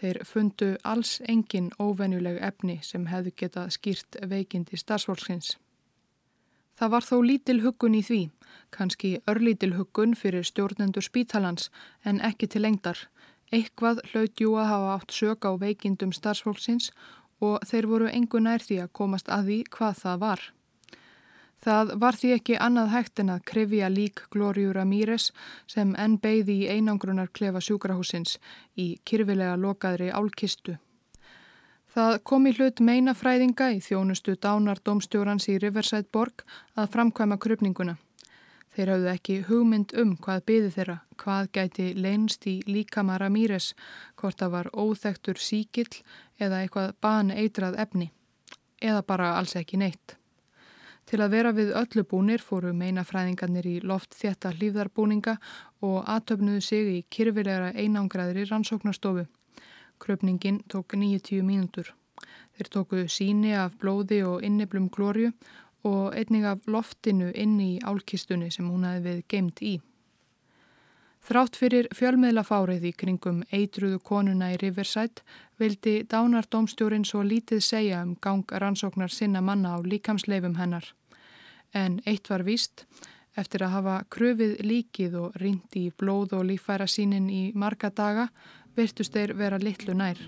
Þeir 0.00 0.22
fundu 0.24 0.70
alls 0.80 1.18
engin 1.28 1.68
óvenjuleg 1.76 2.40
efni 2.40 2.78
sem 2.82 3.04
hefðu 3.12 3.34
getað 3.44 3.76
skýrt 3.76 4.20
veikindi 4.32 4.80
starfsfólksins. 4.80 5.58
Það 6.78 6.90
var 6.94 7.06
þó 7.06 7.16
lítil 7.22 7.60
huggun 7.62 7.94
í 7.94 8.02
því, 8.02 8.20
kannski 8.74 9.10
örlítil 9.30 9.74
huggun 9.76 10.16
fyrir 10.18 10.46
stjórnendur 10.46 11.06
spítalans 11.06 11.70
en 12.04 12.18
ekki 12.20 12.48
til 12.50 12.64
lengdar. 12.66 12.98
Eitthvað 13.54 14.02
hlaut 14.10 14.40
jú 14.40 14.56
að 14.58 14.70
hafa 14.72 14.96
átt 14.96 15.14
sög 15.14 15.46
á 15.46 15.52
veikindum 15.60 16.12
starfsfólksins 16.16 16.90
og 17.44 17.62
þeir 17.68 17.86
voru 17.86 18.10
engu 18.10 18.40
nær 18.42 18.64
því 18.64 18.80
að 18.82 18.94
komast 18.98 19.30
að 19.30 19.50
því 19.50 19.58
hvað 19.76 20.00
það 20.02 20.20
var. 20.26 20.44
Það 21.64 21.92
var 22.00 22.18
því 22.20 22.30
ekki 22.34 22.56
annað 22.60 22.90
hægt 22.92 23.20
en 23.22 23.30
að 23.32 23.44
krifja 23.48 23.88
lík 23.88 24.24
Glóriú 24.34 24.74
Ramírez 24.76 25.30
sem 25.70 25.94
enn 25.96 26.18
beigði 26.20 26.58
í 26.64 26.72
einangrunar 26.74 27.30
klefa 27.32 27.62
sjúkrahúsins 27.64 28.36
í 28.76 28.98
kyrfilega 29.08 29.54
lokaðri 29.56 30.10
álkistu. 30.12 30.76
Það 31.94 32.16
kom 32.26 32.46
í 32.50 32.50
hlut 32.56 32.80
meinafræðinga 32.82 33.68
í 33.70 33.76
þjónustu 33.78 34.32
dánar 34.42 34.80
domstjórans 34.82 35.44
í 35.46 35.60
Riverside 35.62 36.08
Borg 36.10 36.42
að 36.74 36.88
framkvæma 36.90 37.36
krupninguna. 37.38 37.94
Þeir 38.74 38.90
hafðu 38.90 39.10
ekki 39.12 39.36
hugmynd 39.46 39.94
um 40.02 40.16
hvað 40.24 40.40
byði 40.50 40.70
þeirra, 40.74 40.96
hvað 41.22 41.50
gæti 41.54 41.86
leinst 41.94 42.48
í 42.50 42.56
líkama 42.66 43.20
Ramírez, 43.22 43.68
hvort 44.18 44.42
það 44.42 44.50
var 44.56 44.70
óþektur 44.74 45.38
síkill 45.38 46.00
eða 46.42 46.64
eitthvað 46.64 46.96
baneitrað 47.06 47.78
efni, 47.86 48.10
eða 48.82 49.06
bara 49.06 49.30
alls 49.38 49.54
ekki 49.54 49.78
neitt. 49.78 50.16
Til 51.06 51.22
að 51.22 51.36
vera 51.36 51.54
við 51.54 51.70
öllu 51.78 52.02
búnir 52.10 52.42
fóru 52.42 52.74
meinafræðingarnir 52.74 53.70
í 53.70 53.76
loft 53.86 54.18
þétta 54.18 54.50
hlýðarbúninga 54.58 55.38
og 55.86 56.02
atöfnuðu 56.10 56.66
sig 56.72 56.92
í 56.96 57.00
kyrfilegra 57.06 57.70
einangraðri 57.78 58.48
rannsóknarstofu. 58.50 59.28
Kröpningin 59.98 60.62
tók 60.68 60.94
90 60.96 61.42
mínútur. 61.42 61.94
Þeir 62.54 62.70
tóku 62.70 63.04
síni 63.10 63.54
af 63.58 63.76
blóði 63.80 64.22
og 64.26 64.44
inniblum 64.46 64.90
glóriu 64.90 65.32
og 65.84 66.14
einning 66.16 66.46
af 66.48 66.66
loftinu 66.66 67.32
inni 67.34 67.74
í 67.76 67.82
álkistunni 67.84 68.50
sem 68.52 68.68
hún 68.70 68.86
hefði 68.88 69.10
við 69.10 69.24
geimt 69.28 69.62
í. 69.62 69.74
Þrátt 71.24 71.56
fyrir 71.56 71.86
fjölmiðlafárið 71.96 72.82
í 72.84 72.92
kringum 73.00 73.38
eitruðu 73.48 73.98
konuna 74.04 74.50
í 74.52 74.58
Riverside 74.60 75.24
vildi 75.60 76.02
dánardómstjórin 76.04 77.06
svo 77.08 77.22
lítið 77.24 77.62
segja 77.64 78.02
um 78.04 78.12
gang 78.20 78.44
rannsóknar 78.52 79.12
sinna 79.12 79.40
manna 79.40 79.72
á 79.72 79.78
líkamsleifum 79.80 80.58
hennar. 80.60 80.84
En 81.72 82.02
eitt 82.04 82.28
var 82.28 82.44
víst, 82.44 82.84
eftir 83.40 83.64
að 83.64 83.72
hafa 83.76 83.94
kröfið 84.12 84.60
líkið 84.68 85.16
og 85.22 85.38
rindi 85.40 85.86
í 85.88 85.94
blóð 85.96 86.36
og 86.38 86.44
lífæra 86.50 86.86
sínin 86.86 87.30
í 87.32 87.42
marga 87.56 87.88
daga, 87.90 88.28
virtust 88.76 89.14
þeir 89.14 89.34
vera 89.38 89.58
litlu 89.62 89.94
nær. 89.94 90.18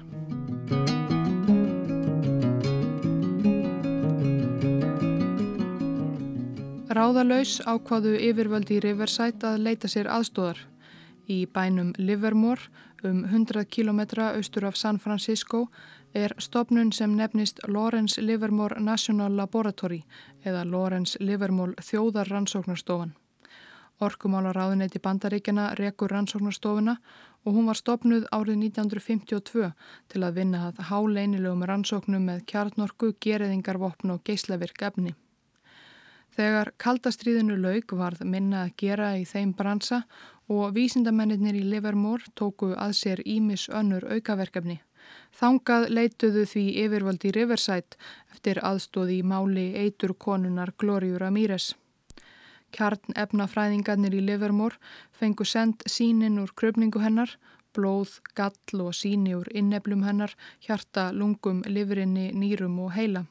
Ráðalaus 6.96 7.58
ákvaðu 7.68 8.14
yfirvöldi 8.24 8.78
í 8.78 8.80
Riverside 8.80 9.44
að 9.44 9.64
leita 9.66 9.88
sér 9.90 10.08
aðstóðar. 10.08 10.62
Í 11.28 11.42
bænum 11.50 11.90
Livermore, 11.98 12.70
um 13.04 13.24
100 13.26 13.66
km 13.68 14.00
austur 14.30 14.64
af 14.64 14.78
San 14.80 14.98
Francisco, 14.98 15.66
er 16.14 16.32
stopnun 16.38 16.92
sem 16.92 17.12
nefnist 17.18 17.60
Lawrence 17.68 18.22
Livermore 18.22 18.80
National 18.80 19.36
Laboratory 19.36 20.04
eða 20.44 20.64
Lawrence 20.64 21.20
Livermore 21.20 21.74
þjóðarrannsóknarstofan. 21.82 23.12
Orkumála 24.00 24.52
ráðuneti 24.52 25.00
bandaríkjana 25.00 25.70
rekur 25.78 26.12
rannsóknarstofuna 26.12 26.96
og 27.46 27.54
hún 27.54 27.68
var 27.70 27.78
stopnuð 27.78 28.26
árið 28.34 28.58
1952 28.66 29.70
til 30.12 30.24
að 30.26 30.40
vinna 30.40 30.64
að 30.66 30.82
háleinilögum 30.90 31.62
rannsóknum 31.70 32.26
með 32.28 32.42
kjarnorku, 32.50 33.14
geriðingarvopn 33.22 34.12
og 34.12 34.24
geislavirk 34.26 34.82
efni. 34.90 35.14
Þegar 36.36 36.72
kaldastriðinu 36.76 37.56
laug 37.56 37.94
varð 37.96 38.26
minna 38.28 38.66
að 38.66 38.74
gera 38.82 39.14
í 39.16 39.24
þeim 39.24 39.54
bransa 39.56 40.02
og 40.52 40.74
vísindamennir 40.76 41.56
í 41.56 41.64
Livermore 41.70 42.28
tóku 42.34 42.74
að 42.76 42.92
sér 43.00 43.22
ímis 43.24 43.70
önnur 43.72 44.04
aukaverkefni. 44.10 44.82
Þangað 45.38 45.88
leituðu 45.88 46.44
því 46.50 46.66
yfirvaldi 46.84 47.32
Riverside 47.32 47.96
eftir 48.34 48.60
aðstóði 48.60 49.20
í 49.22 49.26
máli 49.26 49.66
eitur 49.86 50.12
konunar 50.18 50.74
Glóriur 50.76 51.22
Ramírez. 51.22 51.72
Kjarn 52.76 53.16
efnafræðingarnir 53.16 54.14
í 54.18 54.20
Livermore 54.20 54.76
fengu 55.16 55.46
send 55.48 55.84
sínin 55.88 56.36
úr 56.42 56.52
kröpningu 56.52 57.00
hennar, 57.00 57.30
blóð, 57.76 58.18
gall 58.36 58.82
og 58.84 58.92
síni 58.96 59.32
úr 59.36 59.48
inneflum 59.56 60.04
hennar, 60.04 60.34
hjarta, 60.66 61.08
lungum, 61.12 61.62
livrinni, 61.66 62.30
nýrum 62.36 62.78
og 62.84 62.92
heila. 62.96 63.24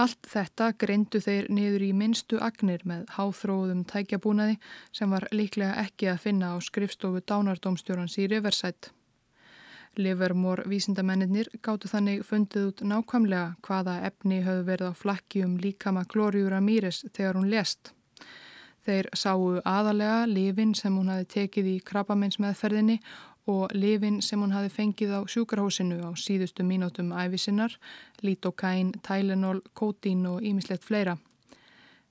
Allt 0.00 0.28
þetta 0.32 0.70
greindu 0.80 1.20
þeir 1.20 1.48
niður 1.52 1.82
í 1.84 1.90
minnstu 1.96 2.38
agnir 2.40 2.84
með 2.88 3.08
háþróðum 3.16 3.82
tækjabúnaði 3.90 4.56
sem 4.96 5.10
var 5.12 5.26
líklega 5.34 5.74
ekki 5.82 6.08
að 6.12 6.22
finna 6.24 6.54
á 6.54 6.56
skrifstofu 6.64 7.20
dánardómstjórans 7.26 8.16
í 8.22 8.28
Riverside. 8.30 8.94
Livermore 9.98 10.64
vísindamennir 10.70 11.50
gáttu 11.60 11.90
þannig 11.90 12.22
fundið 12.24 12.68
út 12.70 12.84
nákvæmlega 12.86 13.56
hvaða 13.66 13.96
efni 14.08 14.44
höfðu 14.46 14.66
verið 14.68 14.92
á 14.92 15.00
flakki 15.02 15.42
um 15.44 15.56
líkama 15.58 16.06
Glóriúra 16.08 16.60
Mýris 16.62 17.02
þegar 17.10 17.40
hún 17.40 17.50
lest. 17.50 17.92
Þeir 18.90 19.06
sáu 19.14 19.60
aðalega 19.62 20.24
lifin 20.26 20.72
sem 20.74 20.94
hún 20.98 21.10
hafi 21.12 21.26
tekið 21.30 21.66
í 21.70 21.74
krabbamennsmeðferðinni 21.86 22.96
og 23.52 23.70
lifin 23.76 24.16
sem 24.22 24.40
hún 24.42 24.50
hafi 24.50 24.72
fengið 24.74 25.12
á 25.14 25.20
sjúkrahúsinu 25.30 26.00
á 26.02 26.10
síðustu 26.18 26.66
mínútum 26.66 27.12
æfisinnar, 27.14 27.76
lítokain, 28.26 28.90
tælenól, 29.06 29.60
kótín 29.78 30.26
og 30.26 30.42
ímislegt 30.42 30.82
fleira. 30.82 31.14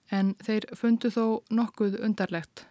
En 0.09 0.37
þeir 0.39 0.69
fundu 0.79 1.11
þó 1.11 1.25
nokkuð 1.51 1.99
undarlegt. 1.99 2.63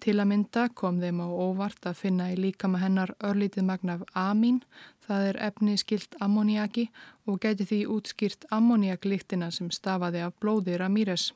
Til 0.00 0.16
að 0.22 0.30
mynda 0.30 0.68
kom 0.70 1.02
þeim 1.02 1.18
á 1.18 1.28
óvart 1.28 1.90
að 1.90 1.98
finna 2.04 2.30
í 2.30 2.38
líkama 2.38 2.78
hennar 2.78 3.16
örlítið 3.18 3.66
magnaf 3.66 4.06
amín, 4.14 4.62
það 5.04 5.26
er 5.32 5.42
efni 5.50 5.74
skilt 5.76 6.14
ammoniaki 6.22 6.86
og 7.26 7.42
gæti 7.42 7.66
því 7.66 7.82
útskýrt 7.98 8.46
ammoniaklíktina 8.54 9.50
sem 9.50 9.74
stafaði 9.74 10.22
af 10.22 10.38
blóði 10.38 10.78
Ramírez. 10.78 11.32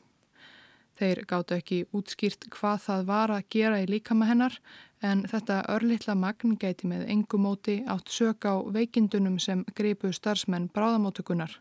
Þeir 0.99 1.25
gáttu 1.27 1.57
ekki 1.57 1.79
útskýrt 1.91 2.47
hvað 2.55 2.83
það 2.87 3.07
var 3.09 3.33
að 3.35 3.47
gera 3.51 3.81
í 3.83 3.87
líkama 3.91 4.29
hennar 4.29 4.59
en 5.03 5.25
þetta 5.31 5.65
örlittla 5.75 6.15
magn 6.15 6.55
gæti 6.61 6.87
með 6.87 7.09
engumóti 7.11 7.81
átt 7.91 8.13
sök 8.15 8.47
á 8.47 8.55
veikindunum 8.77 9.41
sem 9.43 9.65
greipu 9.75 10.13
starfsmenn 10.15 10.71
bráðamótukunar. 10.75 11.59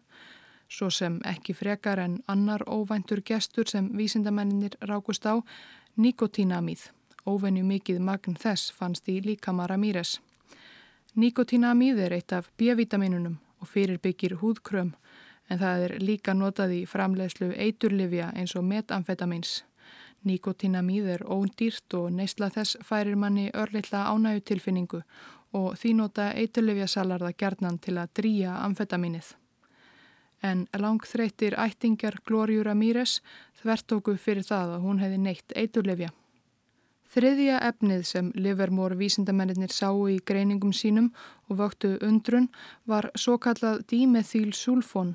Svo 0.69 0.89
sem 0.89 1.19
ekki 1.25 1.53
frekar 1.53 1.99
en 1.99 2.19
annar 2.27 2.63
óvæntur 2.69 3.23
gestur 3.25 3.67
sem 3.69 3.89
vísindamennir 3.97 4.77
rákust 4.81 5.25
á, 5.25 5.41
nikotínamíð. 5.97 6.91
Óvenju 7.25 7.63
mikið 7.65 7.99
magn 7.99 8.37
þess 8.37 8.71
fannst 8.71 9.09
í 9.09 9.19
líkama 9.23 9.67
Ramírez. 9.67 10.19
Nikotínamíð 11.15 11.99
er 12.05 12.15
eitt 12.17 12.33
af 12.33 12.49
B-vitaminunum 12.57 13.39
og 13.61 13.69
fyrirbyggir 13.69 14.37
húðkröm 14.41 14.93
en 15.49 15.59
það 15.59 15.85
er 15.87 15.93
líka 15.99 16.33
notað 16.33 16.73
í 16.77 16.81
framlegslu 16.89 17.51
eiturlifja 17.57 18.31
eins 18.35 18.55
og 18.55 18.65
metamfetamins. 18.69 19.61
Nikotínamíð 20.23 21.09
er 21.17 21.23
óndýrt 21.27 21.95
og 21.99 22.11
neysla 22.15 22.49
þess 22.53 22.77
færir 22.87 23.17
manni 23.19 23.49
örleitla 23.51 24.05
ánægutilfinningu 24.13 25.03
og 25.53 25.75
því 25.77 25.93
nota 25.99 26.31
eiturlifja 26.31 26.87
salarða 26.87 27.33
gerðnan 27.37 27.79
til 27.83 27.97
að 27.99 28.13
drýja 28.19 28.55
amfetaminið. 28.63 29.33
En 30.43 30.65
langþreytir 30.75 31.55
ættingar 31.59 32.17
Glóriur 32.27 32.67
Ramírez 32.67 33.19
þvertóku 33.61 34.17
fyrir 34.19 34.43
það 34.47 34.77
að 34.77 34.85
hún 34.87 34.99
hefði 35.03 35.19
neitt 35.23 35.55
eiturlifja. 35.55 36.09
Þriðja 37.13 37.59
efnið 37.67 38.05
sem 38.09 38.31
Livermore 38.33 38.97
vísindamennir 38.97 39.71
sáu 39.71 40.07
í 40.09 40.17
greiningum 40.25 40.71
sínum 40.73 41.11
og 41.45 41.59
vöktu 41.59 41.91
undrun 42.01 42.47
var 42.89 43.11
svo 43.13 43.37
kallað 43.37 43.83
dímethylsulfón. 43.91 45.13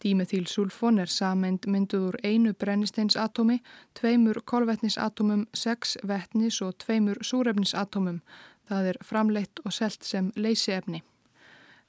Dímethylsulfón 0.00 0.98
er 1.02 1.10
samend 1.12 1.66
mynduð 1.68 2.06
úr 2.08 2.16
einu 2.24 2.54
brennisteinsatómi, 2.54 3.58
tveimur 3.98 4.40
kolvetnisatómum, 4.48 5.44
sex 5.52 5.98
vettnis 6.08 6.62
og 6.64 6.78
tveimur 6.80 7.20
súrefnisatómum. 7.20 8.22
Það 8.68 8.88
er 8.92 9.00
framleitt 9.04 9.60
og 9.64 9.76
selt 9.76 10.06
sem 10.06 10.32
leysiefni. 10.36 11.02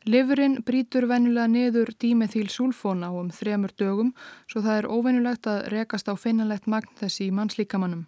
Livurinn 0.06 0.64
brítur 0.66 1.06
venjulega 1.08 1.48
niður 1.48 1.94
dímethylsulfón 2.02 3.06
á 3.06 3.14
um 3.14 3.30
þremur 3.30 3.72
dögum 3.78 4.16
svo 4.50 4.64
það 4.66 4.78
er 4.80 4.88
óvenjulegt 4.90 5.48
að 5.48 5.68
rekast 5.76 6.10
á 6.10 6.18
finnanlegt 6.18 6.66
magn 6.66 6.90
þessi 6.98 7.28
í 7.30 7.36
mannslíkamannum 7.38 8.08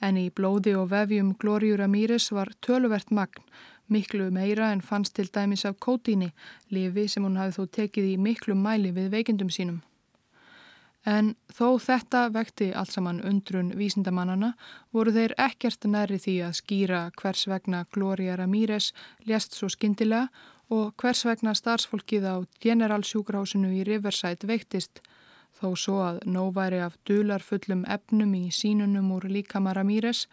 en 0.00 0.18
í 0.20 0.28
blóði 0.32 0.74
og 0.76 0.90
vefjum 0.92 1.34
Glóriur 1.40 1.80
Ramírez 1.80 2.28
var 2.34 2.52
töluvert 2.64 3.12
magn, 3.14 3.44
miklu 3.88 4.30
meira 4.30 4.70
en 4.72 4.80
fannst 4.80 5.14
til 5.14 5.28
dæmis 5.34 5.64
af 5.64 5.76
kótíni, 5.86 6.32
lifi 6.70 7.08
sem 7.08 7.24
hún 7.24 7.38
hafi 7.40 7.56
þó 7.58 7.68
tekið 7.78 8.08
í 8.12 8.16
miklu 8.18 8.54
mæli 8.54 8.92
við 8.96 9.10
veikindum 9.14 9.50
sínum. 9.50 9.82
En 11.06 11.34
þó 11.54 11.78
þetta 11.78 12.24
vekti 12.34 12.72
allt 12.74 12.96
saman 12.96 13.20
undrun 13.22 13.70
vísindamannana 13.78 14.54
voru 14.92 15.12
þeir 15.14 15.36
ekkert 15.38 15.86
næri 15.86 16.18
því 16.18 16.36
að 16.48 16.56
skýra 16.60 17.02
hvers 17.20 17.46
vegna 17.46 17.84
Glória 17.94 18.34
Ramírez 18.36 18.92
lést 19.26 19.54
svo 19.54 19.70
skindilega 19.70 20.26
og 20.70 20.96
hvers 20.98 21.22
vegna 21.28 21.54
starfsfólkið 21.54 22.26
á 22.26 22.36
generalsjúkrahásinu 22.58 23.70
í 23.70 23.84
Riverside 23.86 24.50
veiktist 24.50 24.98
Þó 25.56 25.70
svo 25.80 26.00
að 26.04 26.18
nóg 26.28 26.50
væri 26.56 26.82
af 26.84 26.96
dularfullum 27.08 27.86
efnum 27.88 28.34
í 28.36 28.50
sínunum 28.52 29.08
úr 29.16 29.24
líkama 29.32 29.72
Ramírez 29.76 30.26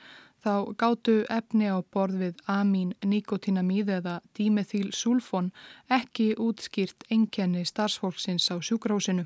þá 0.43 0.75
gáttu 0.77 1.15
efni 1.31 1.69
á 1.71 1.79
borð 1.93 2.19
við 2.23 2.41
amín 2.51 2.91
nikotinamíð 3.05 3.93
eða 3.99 4.15
dímethýl 4.37 4.91
sulfón 4.91 5.53
ekki 5.89 6.33
útskýrt 6.35 7.07
enkenni 7.09 7.63
starfsfólksins 7.65 8.51
á 8.51 8.59
sjúkrásinu. 8.59 9.25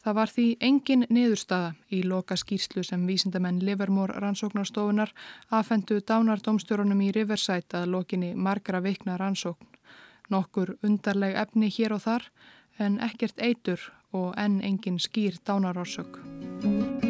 Það 0.00 0.16
var 0.16 0.30
því 0.32 0.46
engin 0.64 1.04
niðurstaða 1.12 1.72
í 1.92 2.00
loka 2.08 2.36
skýrslu 2.40 2.84
sem 2.86 3.02
vísindamenn 3.08 3.60
Livermore 3.60 4.16
rannsóknarstofunar 4.22 5.12
aðfendu 5.50 6.00
dánardómstjórunum 6.00 7.02
í 7.04 7.10
Riverside 7.12 7.82
að 7.82 7.92
lokinni 7.96 8.32
margra 8.34 8.80
vikna 8.80 9.18
rannsókn. 9.20 9.68
Nokkur 10.30 10.76
undarleg 10.86 11.36
efni 11.36 11.68
hér 11.68 11.98
og 11.98 12.04
þar 12.06 12.30
en 12.78 13.00
ekkert 13.04 13.42
eitur 13.42 13.90
og 14.16 14.32
enn 14.40 14.60
engin 14.64 14.98
skýr 15.02 15.36
dánarórsök. 15.44 17.09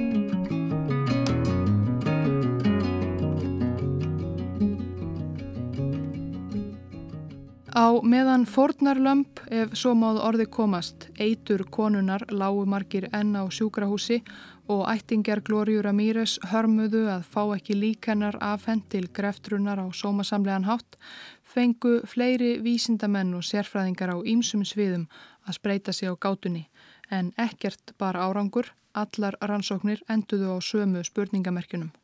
Á 7.70 8.02
meðan 8.02 8.48
fornarlömp, 8.50 9.44
ef 9.46 9.76
svo 9.78 9.92
máð 9.94 10.16
orði 10.26 10.46
komast, 10.50 11.04
eitur 11.22 11.62
konunar 11.70 12.24
lágu 12.34 12.64
margir 12.66 13.06
enn 13.14 13.36
á 13.38 13.46
sjúkrahúsi 13.46 14.24
og 14.66 14.88
ættingjar 14.90 15.38
Glóriur 15.46 15.86
Ramírez 15.86 16.40
hörmuðu 16.50 17.04
að 17.14 17.28
fá 17.30 17.44
ekki 17.54 17.76
líkennar 17.78 18.40
afhend 18.42 18.88
til 18.90 19.06
greftrunar 19.06 19.78
á 19.78 19.86
sómasamlegan 19.94 20.66
hátt, 20.66 20.98
fengu 21.46 22.00
fleiri 22.10 22.58
vísindamenn 22.58 23.36
og 23.38 23.46
sérfræðingar 23.46 24.14
á 24.14 24.16
ýmsum 24.18 24.66
sviðum 24.66 25.06
að 25.46 25.60
spreita 25.62 25.94
sig 25.94 26.10
á 26.10 26.14
gátunni 26.18 26.66
en 27.10 27.30
ekkert 27.38 27.94
bar 27.98 28.18
árangur, 28.18 28.74
allar 28.94 29.38
rannsóknir 29.38 30.02
enduðu 30.10 30.54
á 30.54 30.58
sömu 30.58 31.06
spurningamerkjunum. 31.06 31.94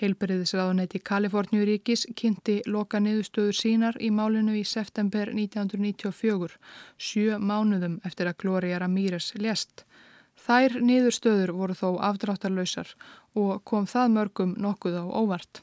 Heilberiðisraðuneti 0.00 0.98
Kaliforníuríkis 1.04 2.06
kynnti 2.16 2.60
loka 2.66 3.00
niðurstöður 3.04 3.56
sínar 3.56 3.98
í 4.00 4.08
málinu 4.08 4.54
í 4.56 4.62
september 4.64 5.28
1994, 5.36 6.54
sjö 6.96 7.36
mánuðum 7.36 7.98
eftir 8.08 8.30
að 8.30 8.38
Gloria 8.40 8.78
Ramírez 8.80 9.34
lést. 9.36 9.84
Þær 10.40 10.78
niðurstöður 10.80 11.52
voru 11.52 11.76
þó 11.76 11.88
afdráttarlausar 12.08 12.94
og 13.36 13.60
kom 13.68 13.84
það 13.90 14.14
mörgum 14.16 14.54
nokkuð 14.56 14.96
á 14.96 15.04
óvart. 15.04 15.60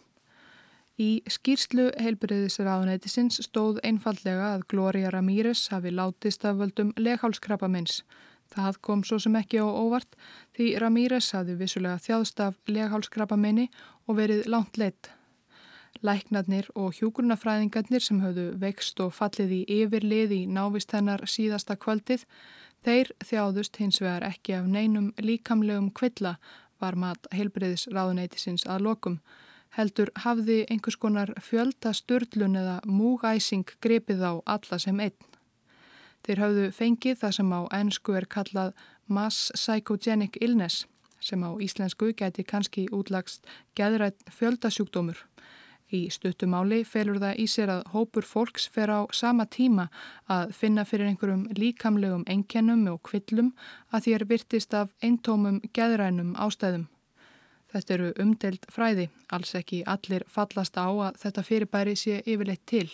Í 1.02 1.24
skýrslu 1.30 1.90
heilberiðisraðunetisins 2.02 3.42
stóð 3.46 3.82
einfallega 3.86 4.54
að 4.54 4.68
Gloria 4.70 5.10
Ramírez 5.14 5.68
hafi 5.74 5.94
látist 5.94 6.46
af 6.46 6.62
völdum 6.62 6.94
leghálskrabamins 6.98 8.04
Það 8.54 8.80
kom 8.82 9.04
svo 9.04 9.20
sem 9.20 9.36
ekki 9.40 9.60
á 9.60 9.68
óvart 9.68 10.18
því 10.56 10.72
Ramírez 10.82 11.32
hafði 11.36 11.58
vissulega 11.62 12.02
þjáðst 12.04 12.44
af 12.46 12.58
leghálskrabamenni 12.72 13.68
og 14.08 14.20
verið 14.22 14.48
langt 14.52 14.78
leitt. 14.82 15.12
Læknarnir 16.06 16.70
og 16.76 16.94
hjúkurnafræðingarnir 17.00 18.04
sem 18.04 18.22
höfðu 18.22 18.52
vext 18.62 19.00
og 19.02 19.16
fallið 19.18 19.54
í 19.58 19.62
yfirlið 19.82 20.36
í 20.36 20.42
návist 20.46 20.94
hennar 20.94 21.24
síðasta 21.26 21.78
kvöldið, 21.80 22.26
þeir 22.86 23.12
þjáðust 23.26 23.80
hins 23.82 24.02
vegar 24.04 24.28
ekki 24.28 24.60
af 24.60 24.68
neinum 24.70 25.10
líkamlegum 25.18 25.90
kvilla 25.92 26.38
var 26.82 26.96
mat 26.96 27.28
heilbreyðis 27.34 27.88
ráðuneytisins 27.90 28.68
að 28.70 28.86
lokum. 28.90 29.18
Heldur 29.78 30.12
hafði 30.24 30.64
einhvers 30.72 30.98
konar 31.02 31.34
fjölda 31.44 31.94
störlun 31.94 32.56
eða 32.58 32.78
múgæsing 32.86 33.68
grepið 33.82 34.24
á 34.24 34.34
alla 34.46 34.80
sem 34.80 35.00
einn. 35.00 35.18
Þeir 36.28 36.40
hafðu 36.44 36.64
fengið 36.76 37.20
það 37.22 37.34
sem 37.38 37.52
á 37.56 37.62
ennsku 37.78 38.16
er 38.20 38.26
kallað 38.28 38.74
mass 39.08 39.46
psychogenic 39.56 40.36
illness 40.44 40.84
sem 41.24 41.40
á 41.40 41.56
íslensku 41.64 42.10
geti 42.20 42.44
kannski 42.44 42.84
útlagst 42.92 43.48
geðrætt 43.80 44.28
fjöldasjúkdómur. 44.36 45.22
Í 45.88 46.10
stuttumáli 46.12 46.82
felur 46.84 47.22
það 47.24 47.40
í 47.40 47.46
sér 47.48 47.72
að 47.78 47.86
hópur 47.94 48.28
fólks 48.28 48.68
fer 48.68 48.92
á 48.92 49.08
sama 49.16 49.46
tíma 49.48 49.88
að 50.28 50.52
finna 50.60 50.84
fyrir 50.84 51.08
einhverjum 51.08 51.48
líkamlegum 51.56 52.28
enkennum 52.28 52.84
og 52.92 53.00
kvillum 53.08 53.54
að 53.96 54.12
er 54.18 54.28
virtist 54.28 54.76
af 54.76 54.92
eintómum 55.00 55.62
geðrænum 55.72 56.36
ástæðum. 56.36 56.90
Þetta 57.72 57.94
eru 57.94 58.14
umdelt 58.20 58.68
fræði, 58.72 59.08
alls 59.32 59.56
ekki 59.56 59.86
allir 59.88 60.28
fallast 60.28 60.76
á 60.76 60.92
að 60.92 61.24
þetta 61.24 61.48
fyrirbæri 61.48 61.96
sé 61.96 62.20
yfirleitt 62.26 62.68
til. 62.68 62.90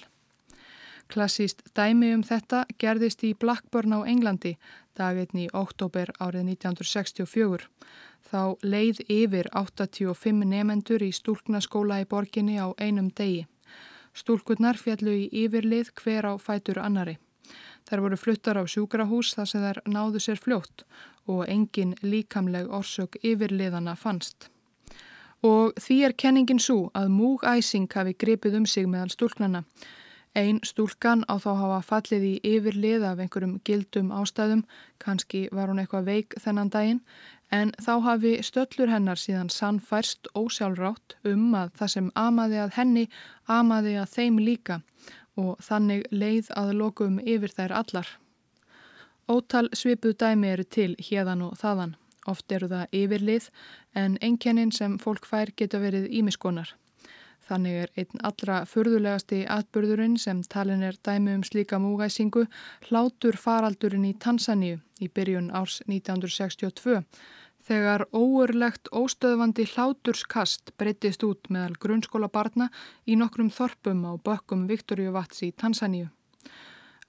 Klassíst 1.11 1.61
dæmi 1.75 2.13
um 2.15 2.23
þetta 2.23 2.63
gerðist 2.79 3.23
í 3.23 3.33
Blackburn 3.33 3.93
á 3.93 3.99
Englandi 4.07 4.55
daginn 4.97 5.45
í 5.45 5.47
oktober 5.53 6.11
árið 6.19 6.53
1964. 6.53 7.67
Þá 8.29 8.41
leið 8.65 9.01
yfir 9.11 9.49
85 9.53 10.45
nefendur 10.49 11.03
í 11.05 11.11
stúlknaskóla 11.13 12.01
í 12.01 12.07
borginni 12.09 12.57
á 12.57 12.73
einum 12.77 13.09
degi. 13.09 13.45
Stúlkurnar 14.13 14.77
fjallu 14.77 15.13
í 15.25 15.29
yfirlið 15.43 15.91
hver 16.01 16.29
á 16.29 16.33
fætur 16.37 16.79
annari. 16.81 17.17
Þær 17.89 18.03
voru 18.05 18.17
fluttar 18.17 18.57
á 18.61 18.63
sjúkrahús 18.63 19.33
þar 19.35 19.49
sem 19.49 19.63
þær 19.65 19.79
náðu 19.89 20.21
sér 20.23 20.39
fljótt 20.39 20.85
og 21.27 21.43
engin 21.49 21.95
líkamleg 22.01 22.69
orsök 22.71 23.17
yfirliðana 23.21 23.95
fannst. 23.99 24.49
Og 25.43 25.73
því 25.75 25.97
er 26.07 26.15
kenningin 26.15 26.61
svo 26.61 26.87
að 26.95 27.11
múgæsing 27.11 27.89
hafi 27.91 28.15
gripið 28.15 28.61
um 28.61 28.65
sig 28.69 28.87
meðal 28.87 29.11
stúlknana. 29.11 29.65
Einn 30.35 30.59
stúlkan 30.65 31.21
á 31.29 31.37
þá 31.37 31.51
hafa 31.59 31.79
fallið 31.89 32.23
í 32.25 32.33
yfirlið 32.55 33.05
af 33.05 33.21
einhverjum 33.21 33.59
gildum 33.67 34.09
ástæðum, 34.15 34.63
kannski 34.97 35.45
var 35.51 35.69
hún 35.69 35.81
eitthvað 35.83 36.09
veik 36.09 36.37
þennan 36.41 36.71
daginn, 36.73 37.01
en 37.51 37.73
þá 37.85 37.93
hafi 38.07 38.33
stöllur 38.41 38.89
hennar 38.89 39.21
síðan 39.21 39.53
sannfærst 39.53 40.31
ósjálfrátt 40.33 41.17
um 41.23 41.53
að 41.53 41.73
það 41.77 41.93
sem 41.95 42.11
amaði 42.17 42.61
að 42.63 42.75
henni 42.79 43.07
amaði 43.45 43.97
að 44.01 44.13
þeim 44.17 44.39
líka 44.41 44.81
og 45.37 45.57
þannig 45.61 46.07
leið 46.11 46.49
að 46.57 46.75
lokum 46.81 47.19
yfir 47.21 47.53
þær 47.53 47.77
allar. 47.83 48.07
Ótal 49.29 49.67
svipuð 49.73 50.17
dæmi 50.17 50.49
eru 50.49 50.65
til 50.65 50.95
hérðan 50.99 51.45
og 51.45 51.59
þaðan 51.61 51.93
Oft 52.29 52.51
eru 52.55 52.69
það 52.71 52.95
yfirlið 52.95 53.49
en 53.99 54.15
einkennin 54.23 54.71
sem 54.71 54.95
fólk 55.01 55.27
fær 55.27 55.51
geta 55.59 55.81
verið 55.83 56.07
ímiskonar. 56.19 56.71
Þannig 57.53 57.75
er 57.83 57.91
einn 58.01 58.21
allra 58.25 58.63
furðulegasti 58.65 59.43
atbyrðurinn 59.53 60.15
sem 60.17 60.39
talin 60.49 60.81
er 60.81 60.95
dæmi 61.05 61.35
um 61.37 61.43
slíka 61.45 61.77
múgæsingu 61.77 62.47
hlátur 62.87 63.35
faraldurinn 63.37 64.07
í 64.09 64.15
Tansaníu 64.17 64.79
í 64.97 65.09
byrjun 65.13 65.51
árs 65.53 65.75
1962 65.85 67.03
þegar 67.67 68.07
óurlegt 68.09 68.89
óstöðvandi 68.89 69.67
hláturskast 69.69 70.73
breytist 70.81 71.21
út 71.27 71.51
meðal 71.53 71.77
grunnskóla 71.85 72.31
barna 72.33 72.71
í 73.05 73.19
nokkrum 73.21 73.51
þorpum 73.53 74.01
á 74.09 74.11
bökkum 74.17 74.65
Viktoríu 74.71 75.13
Vats 75.13 75.45
í 75.45 75.51
Tansaníu. 75.53 76.09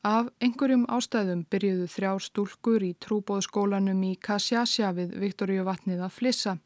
Af 0.05 0.29
einhverjum 0.45 0.85
ástæðum 0.93 1.47
byrjuðu 1.49 1.89
þrjár 1.95 2.21
stúlkur 2.21 2.85
í 2.85 2.93
trúbóðskólanum 3.01 4.05
í 4.11 4.13
Kassjasja 4.21 4.93
við 4.93 5.17
Viktoríu 5.25 5.65
vatnið 5.65 6.05
að 6.05 6.15
flissa. 6.21 6.59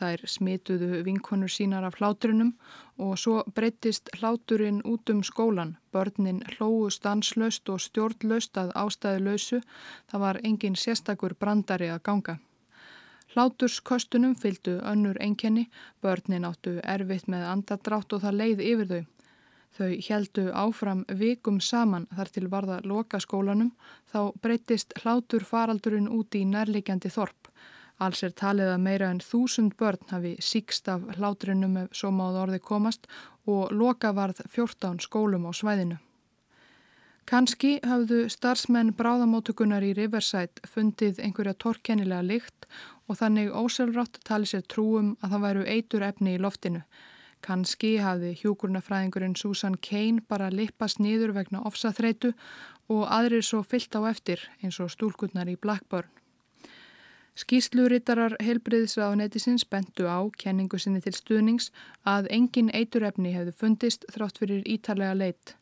Er 0.00 0.22
smituðu 0.24 1.02
vinkonur 1.04 1.52
sínar 1.52 1.84
af 1.84 1.98
hláturunum 2.00 2.54
og 2.96 3.18
svo 3.20 3.42
breytist 3.54 4.08
hláturinn 4.16 4.80
út 4.88 5.10
um 5.12 5.20
skólan. 5.22 5.76
Börnin 5.92 6.40
hlóu 6.54 6.88
stanslöst 6.90 7.68
og 7.68 7.82
stjórnlöst 7.84 8.56
að 8.56 8.72
ástæðu 8.82 9.24
lausu. 9.26 9.60
Það 10.08 10.24
var 10.24 10.40
engin 10.42 10.76
sérstakur 10.76 11.34
brandari 11.34 11.90
að 11.92 12.02
ganga. 12.08 12.38
Hláturskostunum 13.34 14.34
fylgdu 14.34 14.80
önnur 14.82 15.20
enkenni, 15.20 15.68
börnin 16.02 16.48
áttu 16.48 16.80
erfitt 16.82 17.28
með 17.28 17.44
andadrátt 17.52 18.12
og 18.12 18.24
það 18.24 18.38
leið 18.40 18.62
yfir 18.72 18.88
þau. 18.92 19.04
Þau 19.78 19.90
heldu 20.08 20.44
áfram 20.64 21.04
vikum 21.20 21.60
saman 21.60 22.08
þar 22.16 22.32
til 22.34 22.48
varða 22.50 22.80
loka 22.82 23.20
skólanum 23.22 23.70
þá 24.10 24.32
breytist 24.42 24.96
hlátur 25.02 25.46
faraldurinn 25.46 26.08
út 26.08 26.34
í 26.34 26.42
nærlegjandi 26.44 27.12
þorp. 27.14 27.49
Alls 28.00 28.22
er 28.24 28.32
talið 28.32 28.70
að 28.72 28.84
meira 28.84 29.08
en 29.12 29.18
þúsund 29.20 29.74
börn 29.80 30.06
hafi 30.08 30.36
síkst 30.40 30.88
af 30.88 31.02
hláturinnum 31.18 31.76
ef 31.82 31.90
svo 32.00 32.08
máð 32.16 32.38
orði 32.44 32.60
komast 32.64 33.10
og 33.46 33.74
loka 33.76 34.14
varð 34.16 34.40
14 34.48 35.02
skólum 35.04 35.44
á 35.44 35.52
svæðinu. 35.52 35.98
Kanski 37.30 37.76
hafðu 37.86 38.24
starfsmenn 38.32 38.94
bráðamótugunar 38.98 39.84
í 39.86 39.92
Riverside 39.94 40.64
fundið 40.66 41.20
einhverja 41.22 41.54
torkennilega 41.62 42.24
lykt 42.26 42.66
og 43.06 43.20
þannig 43.20 43.52
óselrátt 43.52 44.18
talið 44.26 44.50
sér 44.54 44.64
trúum 44.72 45.12
að 45.20 45.34
það 45.34 45.44
væru 45.44 45.66
eitur 45.74 46.06
efni 46.08 46.34
í 46.34 46.40
loftinu. 46.42 46.80
Kanski 47.44 47.92
hafði 48.02 48.32
hjúkurnafræðingurinn 48.40 49.36
Susan 49.36 49.76
Kane 49.80 50.24
bara 50.28 50.50
lippast 50.52 50.98
nýður 51.00 51.36
vegna 51.36 51.62
ofsaþreitu 51.68 52.32
og 52.90 53.06
aðrir 53.06 53.44
svo 53.46 53.62
fyllt 53.62 53.94
á 53.96 54.00
eftir 54.10 54.42
eins 54.64 54.80
og 54.82 54.90
stúlkunnar 54.92 55.48
í 55.52 55.56
Blackburn. 55.60 56.10
Skýslurittarar 57.38 58.34
heilbriðsraðunetisins 58.42 59.64
bentu 59.70 60.08
á 60.10 60.18
kenningu 60.40 60.80
sinni 60.82 61.00
til 61.04 61.14
stuðnings 61.14 61.70
að 62.02 62.28
engin 62.34 62.72
eiturefni 62.74 63.32
hefðu 63.36 63.54
fundist 63.62 64.04
þrátt 64.10 64.40
fyrir 64.42 64.66
ítalega 64.66 65.14
leitt. 65.14 65.54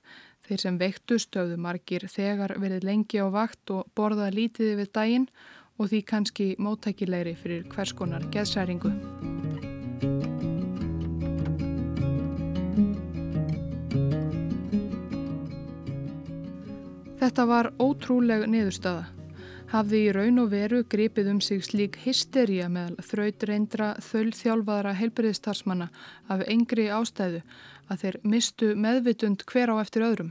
Þeir 0.49 0.63
sem 0.65 0.79
veiktust 0.81 1.37
höfðu 1.37 1.59
margir 1.61 2.07
þegar 2.09 2.57
verið 2.57 2.87
lengi 2.89 3.21
á 3.21 3.29
vakt 3.29 3.71
og 3.75 3.91
borða 3.95 4.31
lítiði 4.33 4.79
við 4.81 4.93
daginn 4.97 5.29
og 5.79 5.93
því 5.93 6.01
kannski 6.09 6.47
móttækilegri 6.59 7.37
fyrir 7.37 7.69
hverskonar 7.75 8.25
geðsæringu. 8.33 8.95
Þetta 17.19 17.45
var 17.45 17.73
ótrúleg 17.77 18.49
niðurstaða. 18.49 19.18
Hafði 19.69 19.99
í 20.07 20.13
raun 20.17 20.41
og 20.41 20.47
veru 20.49 20.79
gripið 20.89 21.27
um 21.29 21.41
sig 21.45 21.61
slík 21.61 21.99
hysteria 22.01 22.71
meðal 22.73 23.03
þrautreindra 23.05 23.89
þöllþjálfaðara 24.01 24.95
helbriðistarsmanna 24.97 25.91
af 26.33 26.45
engri 26.49 26.87
ástæðu 26.89 27.43
að 27.93 28.01
þeir 28.03 28.17
mistu 28.33 28.69
meðvitund 28.81 29.45
hver 29.51 29.69
á 29.69 29.77
eftir 29.83 30.07
öðrum. 30.07 30.31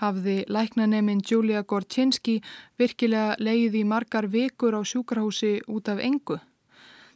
Hafði 0.00 0.38
læknaneminn 0.48 1.20
Julia 1.20 1.60
Gorczynski 1.68 2.38
virkilega 2.80 3.36
leið 3.36 3.76
í 3.76 3.84
margar 3.84 4.30
vikur 4.32 4.72
á 4.72 4.80
sjúkrahúsi 4.88 5.58
út 5.68 5.92
af 5.92 6.00
engu. 6.00 6.38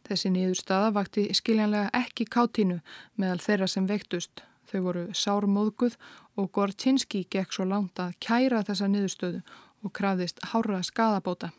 Þessi 0.05 0.35
niðurstaða 0.37 0.93
vakti 0.93 1.27
skiljanlega 1.33 1.89
ekki 2.03 2.29
kátínu 2.29 2.83
meðal 3.17 3.41
þeirra 3.41 3.69
sem 3.69 3.89
vektust. 3.89 4.45
Þau 4.69 4.81
voru 4.85 5.09
sármóðguð 5.17 5.97
og 6.37 6.53
Gorczynski 6.53 7.25
gekk 7.33 7.57
svo 7.57 7.65
langt 7.65 7.97
að 7.97 8.13
kæra 8.21 8.61
þessa 8.69 8.93
niðurstöðu 8.93 9.41
og 9.85 9.93
krafðist 9.97 10.43
hára 10.53 10.83
skadabóta. 10.87 11.51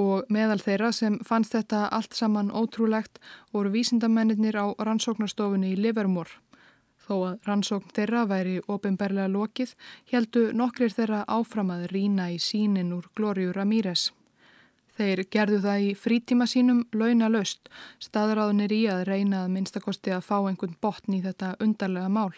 Og 0.00 0.28
meðal 0.32 0.60
þeirra 0.62 0.92
sem 0.96 1.18
fannst 1.26 1.52
þetta 1.56 1.88
allt 1.92 2.14
saman 2.16 2.52
ótrúlegt 2.52 3.18
voru 3.52 3.72
vísindamennir 3.74 4.56
á 4.56 4.72
rannsóknarstofunni 4.78 5.74
í 5.74 5.80
Livermore. 5.80 6.38
Þó 7.04 7.14
að 7.32 7.48
rannsókn 7.48 7.92
þeirra 7.96 8.22
væri 8.30 8.60
ofinberlega 8.70 9.28
lokið, 9.28 9.74
heldu 10.12 10.44
nokkrir 10.56 10.94
þeirra 10.94 11.24
áfram 11.26 11.72
að 11.74 11.88
rína 11.92 12.30
í 12.30 12.38
sínin 12.38 12.94
úr 12.94 13.10
Glóriu 13.18 13.52
Ramírez. 13.56 14.12
Þeir 15.00 15.24
gerðu 15.32 15.58
það 15.64 15.84
í 15.88 15.90
frítíma 15.96 16.46
sínum 16.50 16.84
launa 16.92 17.30
löst, 17.32 17.70
staðráðunir 18.04 18.72
í 18.76 18.80
að 18.92 19.06
reyna 19.08 19.44
að 19.44 19.52
minnstakosti 19.56 20.12
að 20.12 20.26
fá 20.28 20.36
einhvern 20.38 20.76
botn 20.80 21.16
í 21.16 21.22
þetta 21.24 21.54
undarlega 21.64 22.12
mál. 22.12 22.34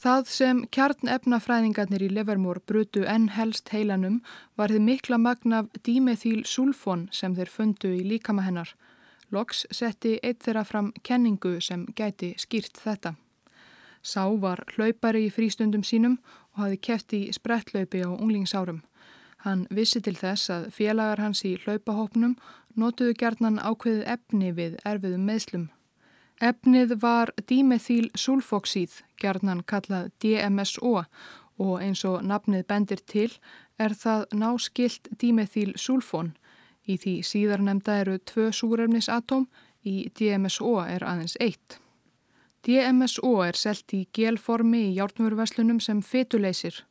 Það 0.00 0.28
sem 0.32 0.60
kjarnefnafræðingarnir 0.72 2.06
í 2.06 2.06
Livermore 2.08 2.62
brutu 2.64 3.02
enn 3.04 3.26
helst 3.34 3.68
heilanum 3.68 4.22
var 4.56 4.72
þið 4.72 4.84
mikla 4.86 5.18
magna 5.20 5.58
af 5.60 5.66
dímethýl 5.84 6.46
sulfón 6.48 7.02
sem 7.12 7.34
þeir 7.36 7.50
fundu 7.52 7.90
í 7.98 8.06
líkama 8.08 8.46
hennar. 8.46 8.70
Loks 9.28 9.66
setti 9.70 10.14
eitt 10.22 10.40
þeirra 10.46 10.62
fram 10.64 10.88
kenningu 11.04 11.58
sem 11.60 11.82
gæti 11.98 12.30
skýrt 12.40 12.80
þetta. 12.80 13.12
Sá 14.00 14.24
var 14.40 14.62
hlaupari 14.72 15.26
í 15.26 15.34
frístundum 15.34 15.84
sínum 15.84 16.16
og 16.54 16.62
hafi 16.64 16.80
keft 16.88 17.12
í 17.12 17.20
sprettlaupi 17.36 18.00
á 18.00 18.08
unglingsárum. 18.08 18.80
Hann 19.44 19.66
vissi 19.68 20.00
til 20.00 20.16
þess 20.16 20.48
að 20.48 20.70
félagar 20.78 21.20
hans 21.20 21.44
í 21.44 21.58
hlaupahópnum 21.60 22.38
notuðu 22.72 23.18
gerðnan 23.20 23.60
ákveðið 23.60 24.08
efni 24.16 24.54
við 24.56 24.80
erfiðum 24.80 25.28
meðslum. 25.28 25.68
Efnið 26.40 26.94
var 27.02 27.34
dímethýl 27.48 28.06
sulfoxíð, 28.16 29.02
gerðnan 29.20 29.60
kallað 29.68 30.08
DMSO 30.24 31.02
og 31.60 31.74
eins 31.84 32.04
og 32.08 32.22
nafnið 32.24 32.64
bendir 32.70 33.02
til 33.04 33.28
er 33.76 33.92
það 33.92 34.24
náskilt 34.32 35.10
dímethýl 35.20 35.74
sulfón. 35.76 36.32
Í 36.88 36.96
því 36.96 37.14
síðarnemda 37.28 37.98
eru 38.00 38.16
tvö 38.24 38.48
súrefnisatóm, 38.56 39.44
í 39.84 40.08
DMSO 40.16 40.78
er 40.88 41.04
aðeins 41.04 41.36
eitt. 41.40 41.76
DMSO 42.64 43.34
er 43.44 43.56
selt 43.56 43.92
í 43.92 44.06
gelformi 44.16 44.86
í 44.88 44.94
hjártmjörverslunum 44.96 45.80
sem 45.80 46.00
fetuleysir 46.00 46.86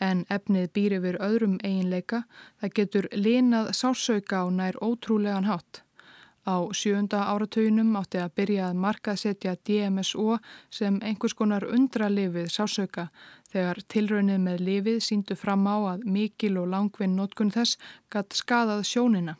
en 0.00 0.24
efnið 0.32 0.70
býr 0.72 0.96
yfir 0.96 1.18
öðrum 1.20 1.58
eiginleika, 1.60 2.22
það 2.60 2.74
getur 2.78 3.08
linað 3.12 3.74
sásauka 3.76 4.40
á 4.40 4.46
nær 4.48 4.78
ótrúlegan 4.80 5.44
hátt. 5.44 5.82
Á 6.48 6.56
sjönda 6.72 7.26
áratöginum 7.28 7.92
átti 8.00 8.16
að 8.16 8.32
byrja 8.38 8.68
að 8.70 8.78
markaðsetja 8.80 9.52
DMSO 9.68 10.38
sem 10.72 10.96
einhvers 11.04 11.34
konar 11.36 11.66
undralifið 11.68 12.48
sásauka 12.48 13.10
þegar 13.52 13.82
tilraunnið 13.92 14.40
með 14.46 14.64
lifið 14.68 15.00
síndu 15.04 15.36
fram 15.36 15.66
á 15.68 15.76
að 15.92 16.06
mikil 16.08 16.56
og 16.62 16.70
langvinn 16.72 17.16
notkun 17.18 17.52
þess 17.52 17.76
gatt 18.08 18.32
skadað 18.32 18.86
sjónina. 18.88 19.36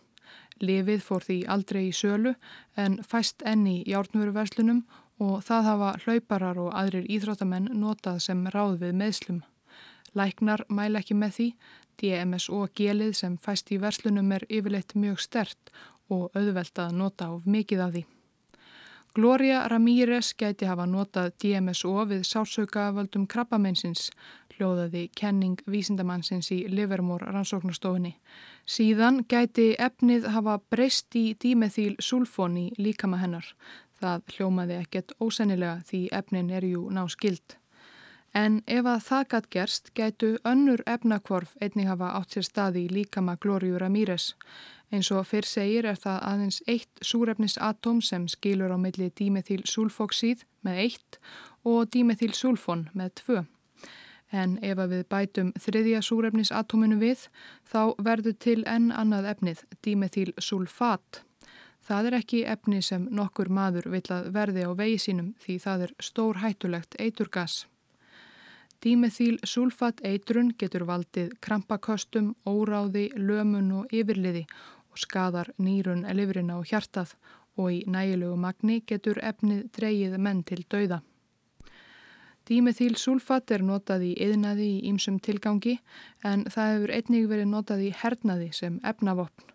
Lifið 0.60 1.00
fór 1.00 1.24
því 1.24 1.38
aldrei 1.48 1.86
í 1.88 1.94
sölu 1.96 2.34
en 2.76 2.98
fæst 3.00 3.40
enni 3.48 3.80
í 3.80 3.94
járnveruverslunum 3.94 4.82
og 5.24 5.40
það 5.44 5.68
hafa 5.70 5.92
hlauparar 6.04 6.60
og 6.60 6.74
aðrir 6.76 7.08
íþróttamenn 7.08 7.72
notað 7.80 8.20
sem 8.26 8.44
ráð 8.52 8.76
við 8.84 8.98
meðslum. 9.00 9.40
Læknar 10.12 10.66
mæla 10.68 11.00
ekki 11.00 11.16
með 11.16 11.32
því, 11.36 11.48
DMSO-gelið 12.00 13.12
sem 13.16 13.36
fæst 13.40 13.72
í 13.72 13.78
verslunum 13.80 14.32
er 14.36 14.44
yfirleitt 14.48 14.96
mjög 14.96 15.20
stert 15.20 15.72
og 16.10 16.36
auðvelt 16.36 16.78
að 16.78 16.96
nota 16.98 17.30
of 17.34 17.46
mikið 17.46 17.84
af 17.86 17.94
því. 17.94 18.04
Gloria 19.14 19.64
Ramírez 19.68 20.34
gæti 20.38 20.68
hafa 20.70 20.84
notað 20.86 21.32
DMSO 21.42 22.04
við 22.06 22.20
sársaukaaföldum 22.28 23.24
krabbamennsins, 23.26 24.10
hljóðaði 24.54 25.08
kenning 25.18 25.58
vísindamannsins 25.66 26.52
í 26.54 26.60
Livermore 26.70 27.26
rannsóknastofinni. 27.34 28.12
Síðan 28.66 29.24
gæti 29.26 29.72
efnið 29.82 30.28
hafa 30.30 30.60
breyst 30.70 31.16
í 31.18 31.32
dímethýl 31.42 31.96
sulfón 31.98 32.58
í 32.60 32.66
líkama 32.78 33.18
hennar. 33.18 33.46
Það 34.00 34.36
hljómaði 34.36 34.78
ekkert 34.84 35.16
ósennilega 35.20 35.80
því 35.88 36.04
efnin 36.20 36.54
er 36.54 36.68
jú 36.70 36.86
ná 36.94 37.02
skild. 37.10 37.56
En 38.32 38.60
ef 38.70 38.86
að 38.86 39.00
það 39.08 39.24
gætt 39.32 39.48
gerst, 39.50 39.90
gætu 39.98 40.28
önnur 40.46 40.84
efnakvorf 40.86 41.56
einnig 41.60 41.88
hafa 41.90 42.12
átt 42.14 42.36
sér 42.36 42.46
staði 42.46 42.84
líkama 42.88 43.34
Glóriu 43.42 43.78
Ramírez. 43.78 44.36
Eins 44.90 45.10
og 45.14 45.22
fyrr 45.30 45.46
segir 45.46 45.86
er 45.86 45.98
það 46.02 46.18
aðeins 46.26 46.58
eitt 46.66 47.04
súrefnisatóm 47.06 48.00
sem 48.02 48.26
skilur 48.28 48.74
á 48.74 48.78
milli 48.78 49.06
dímethýl 49.14 49.62
sulfoxíð 49.62 50.42
með 50.66 50.82
eitt 50.84 51.18
og 51.62 51.86
dímethýl 51.94 52.34
sulfón 52.34 52.88
með 52.98 53.14
tvö. 53.22 53.44
En 54.30 54.58
ef 54.62 54.78
við 54.90 55.06
bætum 55.10 55.52
þriðja 55.58 56.02
súrefnisatóminu 56.06 56.98
við, 56.98 57.26
þá 57.66 57.94
verður 58.02 58.36
til 58.42 58.60
enn 58.66 58.90
annað 58.90 59.30
efnið, 59.34 59.64
dímethylsulfat. 59.82 61.22
Það 61.86 62.06
er 62.06 62.16
ekki 62.20 62.44
efni 62.46 62.82
sem 62.82 63.06
nokkur 63.10 63.48
maður 63.50 63.88
vil 63.94 64.04
að 64.10 64.30
verði 64.34 64.66
á 64.66 64.72
vegi 64.78 64.98
sínum 65.06 65.34
því 65.42 65.58
það 65.64 65.86
er 65.86 65.94
stór 66.02 66.42
hættulegt 66.42 66.98
eiturgas. 66.98 67.64
Dímethylsulfat 68.80 70.00
eitrun 70.06 70.54
getur 70.58 70.86
valdið 70.88 71.34
krampakostum, 71.44 72.34
óráði, 72.48 73.10
lömun 73.16 73.72
og 73.82 73.90
yfirliði 73.92 74.46
og 74.90 74.98
skadar 74.98 75.52
nýrun, 75.58 76.06
livrina 76.14 76.58
og 76.58 76.66
hjartað 76.70 77.14
og 77.56 77.70
í 77.72 77.84
nægilegu 77.86 78.36
magni 78.36 78.80
getur 78.86 79.20
efnið 79.22 79.68
dreyið 79.76 80.18
menn 80.18 80.42
til 80.46 80.64
dauða. 80.70 81.00
Dímethylsulfat 82.50 83.52
er 83.54 83.62
notað 83.62 84.08
í 84.08 84.14
yðnaði 84.24 84.66
í 84.66 84.78
ýmsum 84.90 85.20
tilgangi 85.22 85.76
en 86.26 86.46
það 86.50 86.72
hefur 86.74 86.92
einnig 86.96 87.28
verið 87.30 87.48
notað 87.52 87.84
í 87.86 87.90
hernaði 87.94 88.50
sem 88.56 88.80
efnavopn. 88.82 89.46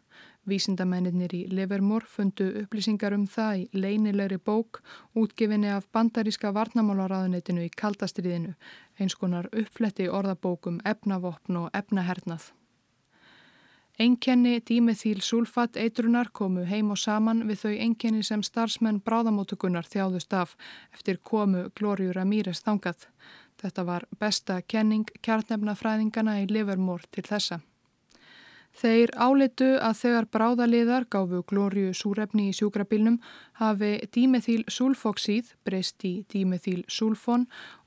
Vísindamennir 0.45 1.33
í 1.33 1.41
Livermore 1.49 2.05
fundu 2.05 2.45
upplýsingar 2.61 3.15
um 3.17 3.25
það 3.25 3.63
í 3.63 3.81
leinilegri 3.81 4.37
bók 4.37 4.83
útgefinni 5.17 5.71
af 5.73 5.89
bandaríska 5.91 6.51
varnamálaráðunitinu 6.53 7.65
í 7.65 7.71
kaldastriðinu, 7.81 8.53
eins 9.01 9.17
konar 9.17 9.49
uppfletti 9.51 10.05
orðabókum 10.05 10.77
efnavopn 10.85 11.63
og 11.63 11.73
efnahernað. 11.73 12.51
Enkenni 13.99 14.59
dímethíl 14.59 15.21
sulfat 15.23 15.77
eitrunar 15.79 16.27
komu 16.35 16.65
heim 16.67 16.89
og 16.91 16.97
saman 16.99 17.45
við 17.47 17.61
þau 17.61 17.75
enkenni 17.85 18.23
sem 18.27 18.41
starfsmenn 18.43 18.99
bráðamótugunar 19.05 19.87
þjáðust 19.87 20.35
af 20.35 20.57
eftir 20.91 21.21
komu 21.23 21.69
Glóriur 21.79 22.17
Ramírez 22.19 22.59
þangað. 22.65 23.07
Þetta 23.61 23.85
var 23.87 24.07
besta 24.19 24.59
kenning 24.67 25.07
kjarnefnafræðingana 25.23 26.41
í 26.41 26.49
Livermore 26.51 27.07
til 27.15 27.23
þessa. 27.23 27.61
Þeir 28.75 29.13
áleitu 29.15 29.67
að 29.79 29.99
þegar 30.01 30.25
bráðaliðar 30.35 31.05
gáfu 31.07 31.37
glóriu 31.47 31.93
súrefni 31.95 32.49
í 32.49 32.55
sjúkrabilnum 32.57 33.21
hafi 33.61 33.91
dímethíl 34.11 34.65
sulfoxíð 34.67 35.53
breyst 35.63 36.03
í 36.03 36.11
dímethíl 36.33 36.81
sulfon 36.91 37.45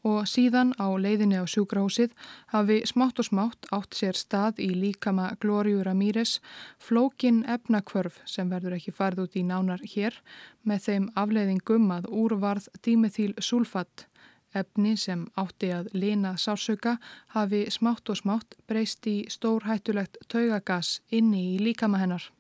og 0.09 0.25
síðan 0.33 0.73
á 0.81 0.89
leiðinni 0.97 1.37
á 1.37 1.45
sjúkrahúsið 1.45 2.17
hafi 2.55 2.81
smátt 2.89 3.21
og 3.21 3.29
smátt 3.29 3.69
átt 3.69 4.01
sér 4.01 4.17
stað 4.17 4.65
í 4.65 4.71
líkama 4.73 5.35
glóriu 5.45 5.85
Ramírez 5.85 6.39
flókin 6.81 7.45
efnakvörf 7.45 8.23
sem 8.25 8.49
verður 8.49 8.79
ekki 8.81 8.97
farð 8.97 9.27
út 9.27 9.37
í 9.37 9.45
nánar 9.45 9.85
hér 9.85 10.17
með 10.65 10.87
þeim 10.89 11.11
afleiðingum 11.21 11.93
að 11.99 12.09
úrvarð 12.25 12.73
dímethíl 12.81 13.35
sulfat 13.45 14.09
Efni 14.57 14.97
sem 14.97 15.27
átti 15.37 15.69
að 15.77 15.91
lina 15.93 16.37
sársauka 16.41 16.97
hafi 17.35 17.67
smátt 17.71 18.09
og 18.09 18.17
smátt 18.17 18.57
breyst 18.69 19.07
í 19.07 19.27
stór 19.29 19.67
hættulegt 19.69 20.17
taugagas 20.29 21.01
inni 21.11 21.43
í 21.55 21.59
líkama 21.61 22.01
hennar. 22.01 22.31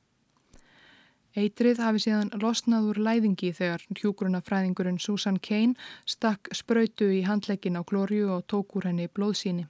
Eitrið 1.36 1.82
hafi 1.84 2.00
síðan 2.02 2.30
losnað 2.40 2.86
úr 2.90 3.00
læðingi 3.04 3.52
þegar 3.54 3.84
hjúgrunafræðingurinn 4.00 4.98
Susan 4.98 5.36
Kane 5.38 5.76
stakk 6.08 6.48
spröytu 6.56 7.10
í 7.12 7.26
handleikin 7.28 7.76
á 7.76 7.84
glóriu 7.84 8.32
og 8.38 8.46
tók 8.48 8.78
úr 8.78 8.88
henni 8.88 9.06
blóðsíni. 9.12 9.68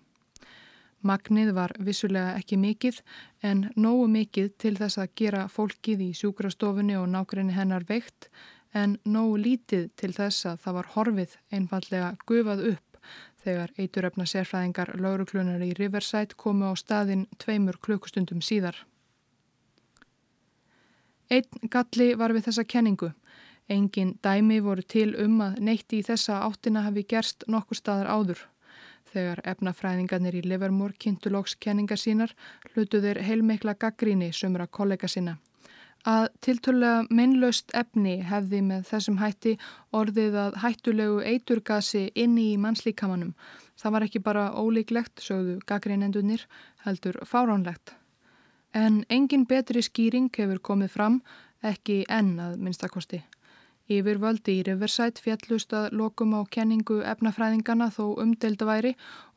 Magnið 1.02 1.52
var 1.54 1.74
vissulega 1.78 2.38
ekki 2.38 2.56
mikill 2.58 2.96
en 3.42 3.68
nógu 3.76 4.06
mikill 4.10 4.48
til 4.58 4.74
þess 4.78 4.98
að 4.98 5.12
gera 5.20 5.44
fólkið 5.50 6.06
í 6.08 6.14
sjúkrastofunni 6.14 6.96
og 6.98 7.10
nákrenni 7.12 7.54
hennar 7.54 7.86
veikt 7.86 8.30
en 8.78 8.98
nógu 9.04 9.38
lítið 9.42 9.88
til 9.98 10.12
þess 10.14 10.46
að 10.50 10.60
það 10.64 10.76
var 10.78 10.90
horfið 10.94 11.34
einfallega 11.54 12.10
gufað 12.28 12.64
upp 12.72 13.00
þegar 13.44 13.72
eituröfna 13.78 14.26
sérfræðingar 14.28 14.92
lauruklunar 15.00 15.62
í 15.64 15.72
Riverside 15.78 16.36
komu 16.36 16.70
á 16.70 16.74
staðin 16.76 17.26
tveimur 17.42 17.78
klukkustundum 17.84 18.42
síðar. 18.44 18.76
Einn 21.30 21.70
galli 21.70 22.14
var 22.16 22.32
við 22.32 22.48
þessa 22.48 22.64
kenningu. 22.64 23.10
Engin 23.68 24.14
dæmi 24.24 24.62
voru 24.64 24.82
til 24.82 25.10
um 25.20 25.42
að 25.44 25.58
neitti 25.60 26.00
í 26.00 26.06
þessa 26.06 26.40
áttina 26.46 26.86
hafi 26.86 27.04
gerst 27.04 27.44
nokkur 27.48 27.76
staðar 27.76 28.08
áður. 28.08 28.46
Þegar 29.12 29.42
efnafræðingarnir 29.52 30.40
í 30.40 30.44
Livermore 30.44 30.96
kynntu 30.98 31.32
kenningar 31.60 31.98
sínar 32.00 32.34
hlutu 32.72 33.00
þeir 33.00 33.22
heilmikla 33.24 33.74
gaggríni 33.74 34.32
sömur 34.32 34.64
að 34.64 34.72
kollega 34.72 35.08
sína 35.08 35.38
að 36.08 36.28
tiltölulega 36.44 37.04
minnlaust 37.12 37.72
efni 37.76 38.18
hefði 38.24 38.62
með 38.64 38.84
þessum 38.88 39.18
hætti 39.20 39.54
orðið 39.96 40.38
að 40.44 40.58
hættulegu 40.62 41.22
eiturgasi 41.26 42.08
inni 42.14 42.52
í 42.54 42.58
mannslíkamanum. 42.60 43.34
Það 43.78 43.94
var 43.94 44.06
ekki 44.06 44.22
bara 44.24 44.48
ólíklegt, 44.56 45.22
sögðu 45.22 45.58
gaggreinendunir, 45.68 46.46
heldur 46.86 47.20
fáránlegt. 47.28 47.94
En 48.74 49.04
engin 49.08 49.46
betri 49.48 49.82
skýring 49.84 50.30
hefur 50.36 50.60
komið 50.70 50.94
fram, 50.96 51.20
ekki 51.62 52.04
enn 52.08 52.36
að 52.42 52.58
minnstakosti. 52.62 53.22
Yfirvöldi 53.88 54.58
í 54.58 54.64
Riverside 54.66 55.22
fjallust 55.24 55.72
að 55.72 55.94
lokum 55.96 56.34
á 56.36 56.44
kenningu 56.52 56.98
efnafræðingana 57.08 57.86
þó 57.94 58.18
umdelda 58.20 58.66
væri 58.68 58.90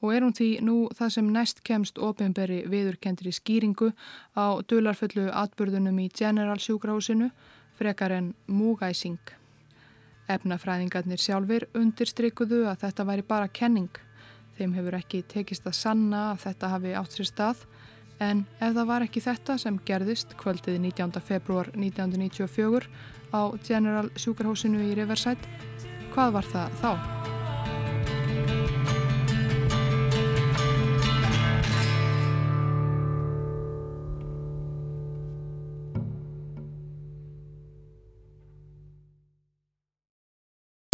og 0.04 0.12
er 0.12 0.26
hún 0.26 0.36
því 0.36 0.50
nú 0.68 0.76
það 0.98 1.14
sem 1.16 1.30
næst 1.32 1.62
kemst 1.64 2.02
ofinberi 2.04 2.66
viðurkendri 2.68 3.32
skýringu 3.32 3.94
á 4.36 4.60
dularfullu 4.68 5.30
atbyrðunum 5.32 6.02
í 6.04 6.10
General 6.12 6.60
sjúkrahúsinu 6.60 7.30
frekar 7.80 8.12
en 8.18 8.34
múgæsing. 8.52 9.22
Efnafræðingarnir 10.28 11.24
sjálfur 11.24 11.70
undirstrykuðu 11.72 12.66
að 12.68 12.84
þetta 12.84 13.08
væri 13.08 13.28
bara 13.32 13.48
kenning. 13.48 14.04
Þeim 14.60 14.76
hefur 14.76 15.00
ekki 15.00 15.24
tekist 15.32 15.64
að 15.64 15.80
sanna 15.80 16.26
að 16.34 16.44
þetta 16.50 16.74
hafi 16.76 16.98
átt 17.00 17.16
sér 17.16 17.32
stað 17.32 17.64
en 18.22 18.46
ef 18.60 18.76
það 18.76 18.90
var 18.92 19.06
ekki 19.08 19.24
þetta 19.26 19.58
sem 19.62 19.80
gerðist 19.88 20.36
kvöldið 20.40 20.80
19. 20.86 21.24
februar 21.26 21.72
1994 21.74 22.88
á 23.34 23.42
General 23.66 24.14
sjúkarhósinu 24.16 24.84
í 24.86 24.96
Riverside. 24.98 25.60
Hvað 26.14 26.38
var 26.38 26.54
það 26.54 26.80
þá? 26.84 27.31